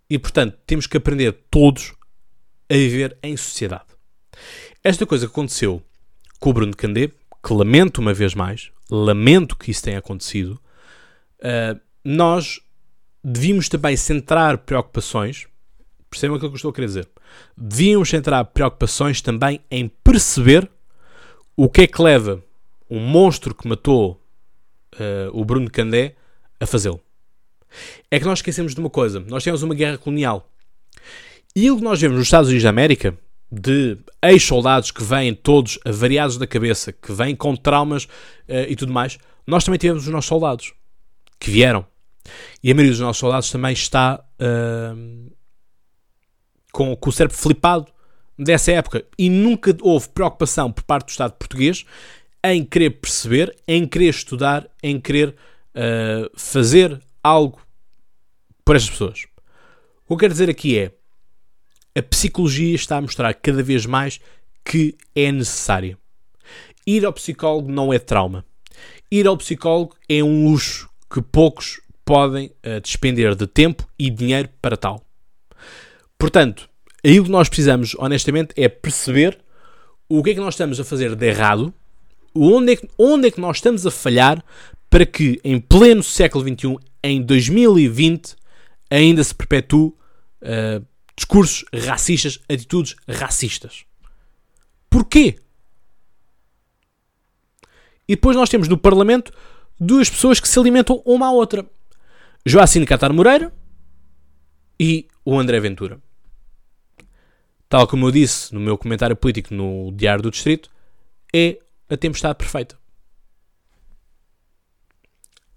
E 0.10 0.19
portanto 0.19 0.57
temos 0.65 0.88
que 0.88 0.97
aprender 0.97 1.31
todos 1.49 1.93
a 2.69 2.73
viver 2.73 3.17
em 3.23 3.36
sociedade. 3.36 3.86
Esta 4.84 5.05
coisa 5.05 5.25
que 5.27 5.31
aconteceu 5.31 5.81
com 6.39 6.49
o 6.49 6.53
Bruno 6.53 6.75
Candé, 6.75 7.12
que 7.43 7.53
lamento 7.53 7.99
uma 7.99 8.13
vez 8.13 8.34
mais, 8.34 8.71
lamento 8.89 9.55
que 9.55 9.71
isso 9.71 9.84
tenha 9.84 9.99
acontecido, 9.99 10.60
uh, 11.39 11.79
nós 12.03 12.60
devíamos 13.23 13.69
também 13.69 13.95
centrar 13.95 14.57
preocupações, 14.60 15.47
percebam 16.10 16.36
aquilo 16.36 16.51
que 16.51 16.55
eu 16.55 16.57
estou 16.57 16.71
a 16.71 16.73
querer 16.73 16.88
dizer, 16.88 17.10
devíamos 17.55 18.10
centrar 18.10 18.45
preocupações 18.45 19.21
também 19.21 19.62
em 19.69 19.88
perceber 19.88 20.69
o 21.55 21.69
que 21.69 21.81
é 21.81 21.88
que 21.88 22.01
leva 22.01 22.43
um 22.89 22.99
monstro 22.99 23.55
que 23.55 23.67
matou 23.67 24.21
uh, 24.95 25.29
o 25.31 25.45
Bruno 25.45 25.69
Candé 25.69 26.15
a 26.60 26.65
fazê-lo. 26.65 26.99
É 28.10 28.19
que 28.19 28.25
nós 28.25 28.39
esquecemos 28.39 28.73
de 28.73 28.79
uma 28.79 28.89
coisa, 28.89 29.19
nós 29.21 29.43
temos 29.43 29.63
uma 29.63 29.73
guerra 29.73 29.97
colonial. 29.97 30.49
E 31.55 31.69
o 31.71 31.77
que 31.77 31.84
nós 31.84 32.01
vemos 32.01 32.17
nos 32.17 32.27
Estados 32.27 32.49
Unidos 32.49 32.63
da 32.63 32.69
América, 32.69 33.17
de 33.51 33.97
ex-soldados 34.23 34.91
que 34.91 35.03
vêm 35.03 35.34
todos 35.34 35.79
avariados 35.86 36.38
da 36.38 36.47
cabeça, 36.47 36.91
que 36.91 37.12
vêm 37.12 37.36
com 37.36 37.55
traumas 37.55 38.05
uh, 38.05 38.67
e 38.67 38.75
tudo 38.75 38.91
mais, 38.91 39.17
nós 39.45 39.63
também 39.63 39.77
tivemos 39.77 40.05
os 40.05 40.12
nossos 40.12 40.27
soldados 40.27 40.73
que 41.39 41.49
vieram. 41.49 41.86
E 42.63 42.71
a 42.71 42.75
maioria 42.75 42.91
dos 42.91 42.99
nossos 42.99 43.19
soldados 43.19 43.51
também 43.51 43.73
está 43.73 44.23
uh, 44.39 45.31
com, 46.71 46.95
com 46.95 47.10
o 47.10 47.13
cérebro 47.13 47.38
flipado 47.38 47.88
dessa 48.38 48.71
época. 48.71 49.05
E 49.17 49.29
nunca 49.29 49.75
houve 49.81 50.10
preocupação 50.10 50.71
por 50.71 50.84
parte 50.84 51.07
do 51.07 51.10
Estado 51.10 51.34
português 51.34 51.86
em 52.43 52.63
querer 52.65 52.91
perceber, 52.91 53.55
em 53.67 53.88
querer 53.88 54.10
estudar, 54.10 54.67
em 54.81 54.99
querer 54.99 55.29
uh, 55.29 56.31
fazer 56.36 56.99
algo 57.23 57.62
por 58.65 58.75
estas 58.75 58.91
pessoas. 58.91 59.27
O 60.05 60.07
que 60.07 60.13
eu 60.13 60.17
quero 60.17 60.34
dizer 60.34 60.49
aqui 60.49 60.77
é 60.77 60.91
a 61.97 62.01
psicologia 62.01 62.73
está 62.73 62.97
a 62.97 63.01
mostrar 63.01 63.34
cada 63.34 63.62
vez 63.62 63.86
mais 63.86 64.19
que 64.63 64.95
é 65.15 65.31
necessário. 65.31 65.97
Ir 66.86 67.05
ao 67.05 67.13
psicólogo 67.13 67.71
não 67.71 67.93
é 67.93 67.99
trauma. 67.99 68.45
Ir 69.12 69.27
ao 69.27 69.38
psicólogo 69.38 69.95
é 70.07 70.23
um 70.23 70.49
luxo 70.49 70.89
que 71.10 71.21
poucos 71.21 71.81
podem 72.12 72.47
uh, 72.47 72.82
despender 72.82 73.34
de 73.36 73.47
tempo 73.47 73.88
e 73.97 74.10
dinheiro 74.10 74.50
para 74.62 74.76
tal. 74.76 75.02
Portanto, 76.19 76.69
aí 77.02 77.17
o 77.17 77.24
que 77.24 77.30
nós 77.30 77.47
precisamos, 77.47 77.95
honestamente, 77.97 78.54
é 78.58 78.67
perceber 78.67 79.39
o 80.10 80.21
que 80.21 80.32
é 80.32 80.34
que 80.34 80.41
nós 80.41 80.56
estamos 80.56 80.78
a 80.78 80.84
fazer 80.84 81.15
de 81.15 81.26
errado, 81.26 81.74
onde 82.36 82.74
é 82.74 82.76
que, 82.76 82.89
onde 82.97 83.30
é 83.30 83.32
que 83.32 83.39
nós 83.39 83.56
estamos 83.56 83.88
a 83.88 83.91
falhar 83.91 84.43
para 84.89 85.06
que 85.06 85.39
em 85.41 85.58
pleno 85.58 86.04
século 86.04 86.43
XXI, 86.43 86.76
em 87.02 87.21
2020, 87.21 88.36
ainda 88.89 89.24
se 89.24 89.34
perpetue 89.34 89.93
uh, 90.41 90.86
discursos 91.15 91.63
racistas, 91.74 92.41
atitudes 92.50 92.93
racistas. 93.08 93.86
Porquê? 94.89 95.38
E 98.06 98.15
depois 98.15 98.36
nós 98.36 98.50
temos 98.50 98.67
no 98.67 98.78
Parlamento 98.78 99.32
duas 99.80 100.10
pessoas 100.10 100.41
que 100.41 100.47
se 100.50 100.60
alimentam 100.60 101.02
uma 101.06 101.28
à 101.28 101.32
outra. 101.32 101.65
Joacine 102.45 102.86
Catar 102.86 103.13
Moreira 103.13 103.54
e 104.80 105.08
o 105.23 105.38
André 105.38 105.60
Ventura. 105.60 106.01
Tal 107.69 107.88
como 107.88 108.08
eu 108.08 108.12
disse 108.12 108.54
no 108.54 108.60
meu 108.60 108.77
comentário 108.77 109.15
político 109.15 109.54
no 109.54 109.91
Diário 109.91 110.23
do 110.23 110.32
Distrito, 110.32 110.69
é 111.34 111.60
a 111.88 111.95
tempestade 111.95 112.38
perfeita. 112.38 112.77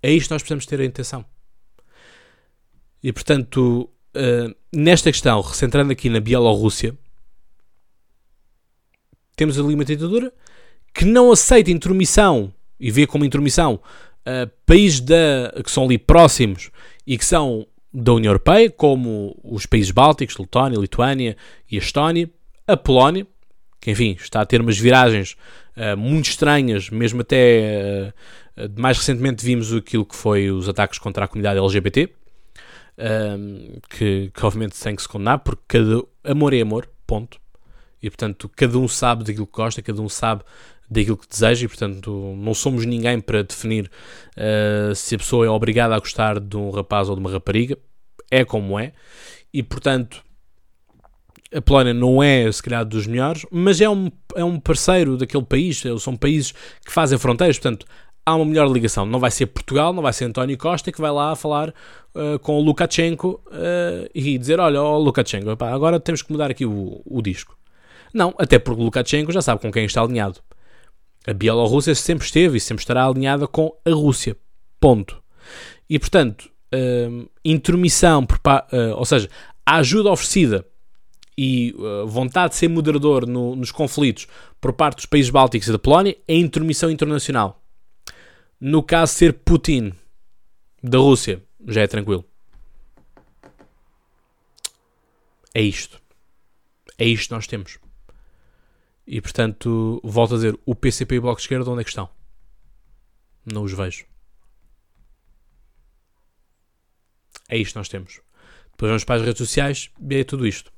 É 0.02 0.12
isto 0.12 0.28
que 0.28 0.34
nós 0.34 0.42
precisamos 0.42 0.66
ter 0.66 0.80
a 0.80 0.84
intenção. 0.84 1.24
E 3.02 3.12
portanto, 3.12 3.90
uh, 4.14 4.54
nesta 4.72 5.10
questão, 5.10 5.40
recentrando 5.40 5.90
aqui 5.90 6.10
na 6.10 6.20
Bielorrússia, 6.20 6.96
temos 9.34 9.58
ali 9.58 9.74
uma 9.74 9.84
ditadura 9.84 10.32
que 10.92 11.04
não 11.04 11.32
aceita 11.32 11.70
intromissão 11.70 12.52
e 12.78 12.90
vê 12.90 13.06
como 13.06 13.24
intromissão 13.24 13.80
uh, 14.26 14.50
países 14.66 15.00
da, 15.00 15.52
que 15.62 15.70
são 15.70 15.84
ali 15.84 15.98
próximos 15.98 16.70
e 17.06 17.16
que 17.18 17.24
são 17.24 17.66
da 17.92 18.12
União 18.12 18.30
Europeia, 18.30 18.70
como 18.70 19.38
os 19.42 19.66
países 19.66 19.90
bálticos, 19.90 20.36
Letónia, 20.36 20.78
Lituânia 20.78 21.36
e 21.70 21.76
Estónia, 21.76 22.28
a 22.66 22.76
Polónia, 22.76 23.26
que 23.80 23.90
enfim 23.90 24.16
está 24.18 24.40
a 24.40 24.46
ter 24.46 24.60
umas 24.60 24.78
viragens 24.78 25.36
uh, 25.76 25.96
muito 25.96 26.28
estranhas, 26.28 26.90
mesmo 26.90 27.20
até 27.20 28.12
uh, 28.56 28.80
mais 28.80 28.98
recentemente 28.98 29.44
vimos 29.44 29.72
aquilo 29.72 30.04
que 30.04 30.16
foi 30.16 30.50
os 30.50 30.68
ataques 30.68 30.98
contra 30.98 31.24
a 31.24 31.28
comunidade 31.28 31.58
LGBT, 31.58 32.08
que, 33.90 34.30
que 34.32 34.46
obviamente 34.46 34.80
tem 34.80 34.94
que 34.94 35.02
se 35.02 35.08
condenar, 35.08 35.40
porque 35.40 35.62
cada 35.66 36.00
amor 36.22 36.54
é 36.54 36.60
amor, 36.60 36.88
ponto. 37.04 37.40
E 38.04 38.10
portanto, 38.10 38.50
cada 38.54 38.76
um 38.76 38.86
sabe 38.86 39.24
daquilo 39.24 39.46
que 39.46 39.56
gosta, 39.56 39.80
cada 39.80 40.02
um 40.02 40.10
sabe 40.10 40.42
daquilo 40.90 41.16
que 41.16 41.26
deseja, 41.26 41.64
e 41.64 41.68
portanto, 41.68 42.34
não 42.36 42.52
somos 42.52 42.84
ninguém 42.84 43.18
para 43.18 43.42
definir 43.42 43.90
uh, 44.36 44.94
se 44.94 45.14
a 45.14 45.18
pessoa 45.18 45.46
é 45.46 45.48
obrigada 45.48 45.94
a 45.94 45.98
gostar 45.98 46.38
de 46.38 46.54
um 46.54 46.68
rapaz 46.68 47.08
ou 47.08 47.14
de 47.14 47.20
uma 47.22 47.30
rapariga. 47.30 47.78
É 48.30 48.44
como 48.44 48.78
é, 48.78 48.92
e 49.54 49.62
portanto, 49.62 50.22
a 51.54 51.62
Polónia 51.62 51.94
não 51.94 52.22
é, 52.22 52.52
se 52.52 52.62
calhar, 52.62 52.84
dos 52.84 53.06
melhores, 53.06 53.46
mas 53.50 53.80
é 53.80 53.88
um, 53.88 54.10
é 54.36 54.44
um 54.44 54.60
parceiro 54.60 55.16
daquele 55.16 55.44
país. 55.44 55.82
São 55.98 56.14
países 56.14 56.52
que 56.84 56.92
fazem 56.92 57.16
fronteiras, 57.16 57.58
portanto, 57.58 57.86
há 58.26 58.34
uma 58.34 58.44
melhor 58.44 58.70
ligação. 58.70 59.06
Não 59.06 59.18
vai 59.18 59.30
ser 59.30 59.46
Portugal, 59.46 59.94
não 59.94 60.02
vai 60.02 60.12
ser 60.12 60.26
António 60.26 60.58
Costa 60.58 60.92
que 60.92 61.00
vai 61.00 61.10
lá 61.10 61.34
falar 61.34 61.70
uh, 62.14 62.38
com 62.40 62.58
o 62.58 62.60
Lukashenko 62.60 63.40
uh, 63.46 64.10
e 64.14 64.36
dizer: 64.36 64.60
Olha, 64.60 64.82
oh, 64.82 64.98
Lukashenko, 64.98 65.48
agora 65.64 65.98
temos 65.98 66.20
que 66.20 66.30
mudar 66.30 66.50
aqui 66.50 66.66
o, 66.66 67.00
o 67.06 67.22
disco. 67.22 67.56
Não, 68.14 68.32
até 68.38 68.60
porque 68.60 68.80
Lukashenko 68.80 69.32
já 69.32 69.42
sabe 69.42 69.60
com 69.60 69.72
quem 69.72 69.84
está 69.84 70.00
alinhado. 70.00 70.38
A 71.26 71.32
Bielorrússia 71.32 71.96
sempre 71.96 72.24
esteve 72.24 72.58
e 72.58 72.60
sempre 72.60 72.82
estará 72.82 73.04
alinhada 73.04 73.48
com 73.48 73.76
a 73.84 73.90
Rússia. 73.90 74.36
Ponto. 74.78 75.20
E 75.90 75.98
portanto, 75.98 76.48
uh, 76.72 77.28
intromissão, 77.44 78.22
uh, 78.22 78.96
ou 78.96 79.04
seja, 79.04 79.28
a 79.66 79.76
ajuda 79.76 80.12
oferecida 80.12 80.64
e 81.36 81.74
uh, 81.76 82.06
vontade 82.06 82.50
de 82.50 82.56
ser 82.56 82.68
moderador 82.68 83.26
no, 83.26 83.56
nos 83.56 83.72
conflitos 83.72 84.28
por 84.60 84.72
parte 84.72 84.96
dos 84.96 85.06
países 85.06 85.30
bálticos 85.30 85.66
e 85.66 85.72
da 85.72 85.78
Polónia 85.78 86.16
é 86.28 86.36
intromissão 86.36 86.90
internacional. 86.90 87.60
No 88.60 88.82
caso 88.82 89.14
ser 89.14 89.32
Putin 89.32 89.92
da 90.80 90.98
Rússia, 90.98 91.42
já 91.66 91.82
é 91.82 91.86
tranquilo. 91.88 92.24
É 95.52 95.60
isto. 95.60 96.00
É 96.96 97.06
isto 97.06 97.28
que 97.28 97.34
nós 97.34 97.46
temos. 97.46 97.83
E 99.06 99.20
portanto, 99.20 100.00
volto 100.02 100.34
a 100.34 100.36
dizer, 100.36 100.58
o 100.64 100.74
PCP 100.74 101.16
e 101.16 101.18
o 101.18 101.22
Bloco 101.22 101.36
de 101.36 101.42
Esquerda 101.42 101.70
onde 101.70 101.82
é 101.82 101.84
que 101.84 101.90
estão? 101.90 102.08
Não 103.44 103.62
os 103.62 103.72
vejo. 103.72 104.06
É 107.48 107.58
isto 107.58 107.72
que 107.72 107.78
nós 107.78 107.88
temos. 107.88 108.20
Depois 108.70 108.88
vamos 108.88 109.04
para 109.04 109.16
as 109.16 109.22
redes 109.22 109.38
sociais 109.38 109.90
e 110.00 110.14
é 110.16 110.24
tudo 110.24 110.46
isto. 110.46 110.72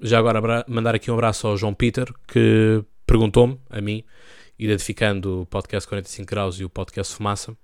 Já 0.00 0.18
agora 0.18 0.64
mandar 0.68 0.94
aqui 0.94 1.10
um 1.10 1.14
abraço 1.14 1.46
ao 1.46 1.56
João 1.56 1.74
Peter 1.74 2.12
que 2.28 2.84
perguntou-me, 3.06 3.60
a 3.68 3.80
mim, 3.80 4.04
identificando 4.58 5.42
o 5.42 5.46
podcast 5.46 5.88
45 5.88 6.28
Graus 6.28 6.60
e 6.60 6.64
o 6.64 6.70
podcast 6.70 7.14
Fumaça, 7.14 7.56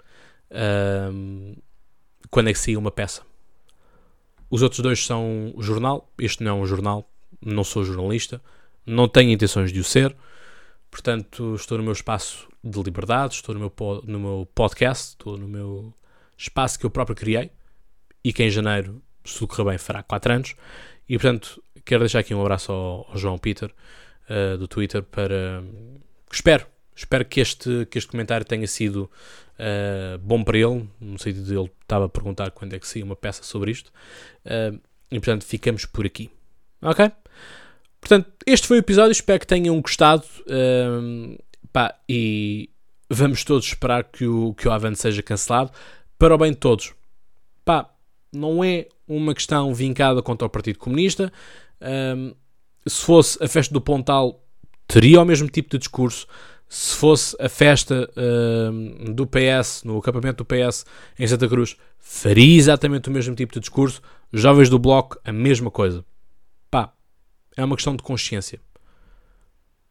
quando 2.30 2.48
é 2.48 2.52
que 2.52 2.58
saiu 2.58 2.80
uma 2.80 2.90
peça. 2.90 3.22
Os 4.50 4.62
outros 4.62 4.80
dois 4.80 5.04
são 5.04 5.54
jornal, 5.58 6.12
este 6.18 6.42
não 6.42 6.58
é 6.58 6.62
um 6.62 6.66
jornal, 6.66 7.08
não 7.40 7.62
sou 7.62 7.84
jornalista, 7.84 8.42
não 8.90 9.08
tenho 9.08 9.30
intenções 9.30 9.72
de 9.72 9.80
o 9.80 9.84
ser, 9.84 10.14
portanto 10.90 11.54
estou 11.54 11.78
no 11.78 11.84
meu 11.84 11.92
espaço 11.92 12.48
de 12.62 12.82
liberdade, 12.82 13.34
estou 13.34 13.54
no 13.54 13.60
meu, 13.60 14.02
no 14.04 14.20
meu 14.20 14.48
podcast, 14.54 15.10
estou 15.10 15.36
no 15.38 15.48
meu 15.48 15.94
espaço 16.36 16.78
que 16.78 16.86
eu 16.86 16.90
próprio 16.90 17.16
criei 17.16 17.50
e 18.22 18.32
que 18.32 18.42
em 18.42 18.50
janeiro, 18.50 19.02
se 19.24 19.38
tudo 19.38 19.48
correr 19.48 19.70
bem, 19.70 19.78
fará 19.78 20.02
4 20.02 20.32
anos. 20.32 20.54
E 21.08 21.18
portanto 21.18 21.62
quero 21.84 22.00
deixar 22.00 22.20
aqui 22.20 22.34
um 22.34 22.40
abraço 22.40 22.72
ao, 22.72 23.06
ao 23.10 23.16
João 23.16 23.38
Peter 23.38 23.70
uh, 24.28 24.58
do 24.58 24.68
Twitter 24.68 25.02
para. 25.02 25.62
Espero 26.30 26.66
Espero 27.00 27.24
que 27.24 27.40
este, 27.40 27.86
que 27.86 27.96
este 27.96 28.10
comentário 28.10 28.44
tenha 28.44 28.66
sido 28.66 29.10
uh, 29.58 30.18
bom 30.18 30.44
para 30.44 30.58
ele, 30.58 30.86
no 31.00 31.18
sentido 31.18 31.46
de 31.46 31.54
ele 31.56 31.70
estava 31.80 32.04
a 32.04 32.08
perguntar 32.10 32.50
quando 32.50 32.74
é 32.74 32.78
que 32.78 32.86
saía 32.86 33.02
uma 33.02 33.16
peça 33.16 33.42
sobre 33.42 33.70
isto. 33.70 33.90
Uh, 34.44 34.78
e 35.10 35.18
portanto, 35.18 35.46
ficamos 35.46 35.86
por 35.86 36.04
aqui. 36.04 36.30
Ok? 36.82 37.10
Portanto, 38.00 38.30
este 38.46 38.66
foi 38.66 38.78
o 38.78 38.80
episódio. 38.80 39.12
Espero 39.12 39.40
que 39.40 39.46
tenham 39.46 39.80
gostado. 39.80 40.24
Uh, 40.46 41.38
pá, 41.72 41.94
e 42.08 42.70
vamos 43.08 43.44
todos 43.44 43.66
esperar 43.66 44.04
que 44.04 44.26
o, 44.26 44.54
que 44.54 44.66
o 44.66 44.72
Avante 44.72 44.98
seja 44.98 45.22
cancelado 45.22 45.70
para 46.18 46.34
o 46.34 46.38
bem 46.38 46.52
de 46.52 46.58
todos. 46.58 46.92
Pá, 47.64 47.90
não 48.32 48.64
é 48.64 48.88
uma 49.06 49.34
questão 49.34 49.74
vincada 49.74 50.22
contra 50.22 50.46
o 50.46 50.50
Partido 50.50 50.78
Comunista. 50.78 51.32
se 52.86 53.04
fosse 53.04 53.42
a 53.42 53.48
festa 53.48 53.74
do 53.74 53.80
Pontal, 53.80 54.44
teria 54.86 55.20
o 55.20 55.24
mesmo 55.24 55.48
tipo 55.48 55.70
de 55.70 55.78
discurso 55.78 56.26
se 56.70 56.94
fosse 56.94 57.36
a 57.40 57.48
festa 57.48 58.08
uh, 58.16 59.12
do 59.12 59.26
PS, 59.26 59.82
no 59.82 59.98
acampamento 59.98 60.44
do 60.44 60.46
PS 60.46 60.86
em 61.18 61.26
Santa 61.26 61.48
Cruz, 61.48 61.76
faria 61.98 62.56
exatamente 62.56 63.08
o 63.08 63.12
mesmo 63.12 63.34
tipo 63.34 63.52
de 63.52 63.58
discurso. 63.58 64.00
Jovens 64.32 64.68
do 64.70 64.78
Bloco, 64.78 65.18
a 65.24 65.32
mesma 65.32 65.68
coisa. 65.68 66.04
É 67.60 67.64
uma 67.64 67.76
questão 67.76 67.94
de 67.94 68.02
consciência. 68.02 68.60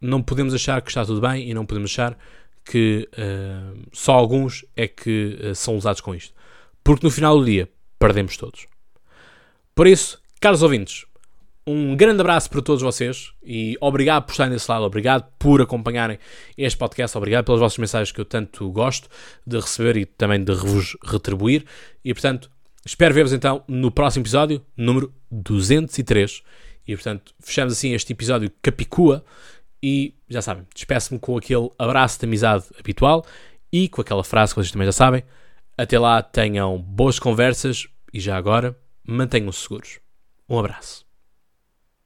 não 0.01 0.23
podemos 0.23 0.53
achar 0.53 0.81
que 0.81 0.89
está 0.89 1.05
tudo 1.05 1.21
bem 1.21 1.49
e 1.49 1.53
não 1.53 1.65
podemos 1.65 1.91
achar 1.91 2.17
que 2.65 3.07
uh, 3.13 3.87
só 3.91 4.13
alguns 4.13 4.65
é 4.75 4.87
que 4.87 5.37
uh, 5.41 5.55
são 5.55 5.75
usados 5.75 6.01
com 6.01 6.15
isto. 6.15 6.33
Porque 6.83 7.05
no 7.05 7.11
final 7.11 7.37
do 7.37 7.45
dia 7.45 7.69
perdemos 7.97 8.37
todos. 8.37 8.67
Por 9.75 9.87
isso, 9.87 10.21
caros 10.39 10.63
ouvintes, 10.63 11.05
um 11.67 11.95
grande 11.95 12.21
abraço 12.21 12.49
para 12.49 12.61
todos 12.61 12.81
vocês 12.81 13.31
e 13.43 13.77
obrigado 13.79 14.23
por 14.23 14.31
estarem 14.31 14.51
desse 14.51 14.69
lado, 14.71 14.83
obrigado 14.83 15.29
por 15.37 15.61
acompanharem 15.61 16.17
este 16.57 16.77
podcast, 16.77 17.15
obrigado 17.17 17.45
pelas 17.45 17.59
vossas 17.59 17.77
mensagens 17.77 18.11
que 18.11 18.19
eu 18.19 18.25
tanto 18.25 18.69
gosto 18.71 19.07
de 19.45 19.59
receber 19.59 19.97
e 19.97 20.05
também 20.05 20.43
de 20.43 20.53
vos 20.53 20.97
retribuir. 21.03 21.65
E 22.03 22.13
portanto, 22.13 22.49
espero 22.85 23.13
ver-vos 23.13 23.33
então 23.33 23.63
no 23.67 23.91
próximo 23.91 24.23
episódio, 24.23 24.65
número 24.75 25.13
203. 25.29 26.41
E 26.89 26.95
portanto, 26.95 27.35
fechamos 27.39 27.73
assim 27.73 27.93
este 27.93 28.13
episódio 28.13 28.51
Capicua 28.63 29.23
e 29.81 30.15
já 30.27 30.41
sabem, 30.41 30.65
despeço-me 30.73 31.19
com 31.19 31.37
aquele 31.37 31.69
abraço 31.77 32.19
de 32.19 32.25
amizade 32.25 32.65
habitual 32.79 33.23
e 33.71 33.87
com 33.87 34.01
aquela 34.01 34.23
frase 34.23 34.55
que 34.55 34.59
vocês 34.59 34.71
também 34.71 34.87
já 34.87 34.91
sabem. 34.91 35.23
Até 35.77 35.99
lá, 35.99 36.23
tenham 36.23 36.79
boas 36.79 37.19
conversas 37.19 37.87
e 38.11 38.19
já 38.19 38.35
agora, 38.35 38.75
mantenham-se 39.07 39.59
seguros. 39.59 39.99
Um 40.49 40.57
abraço. 40.57 41.08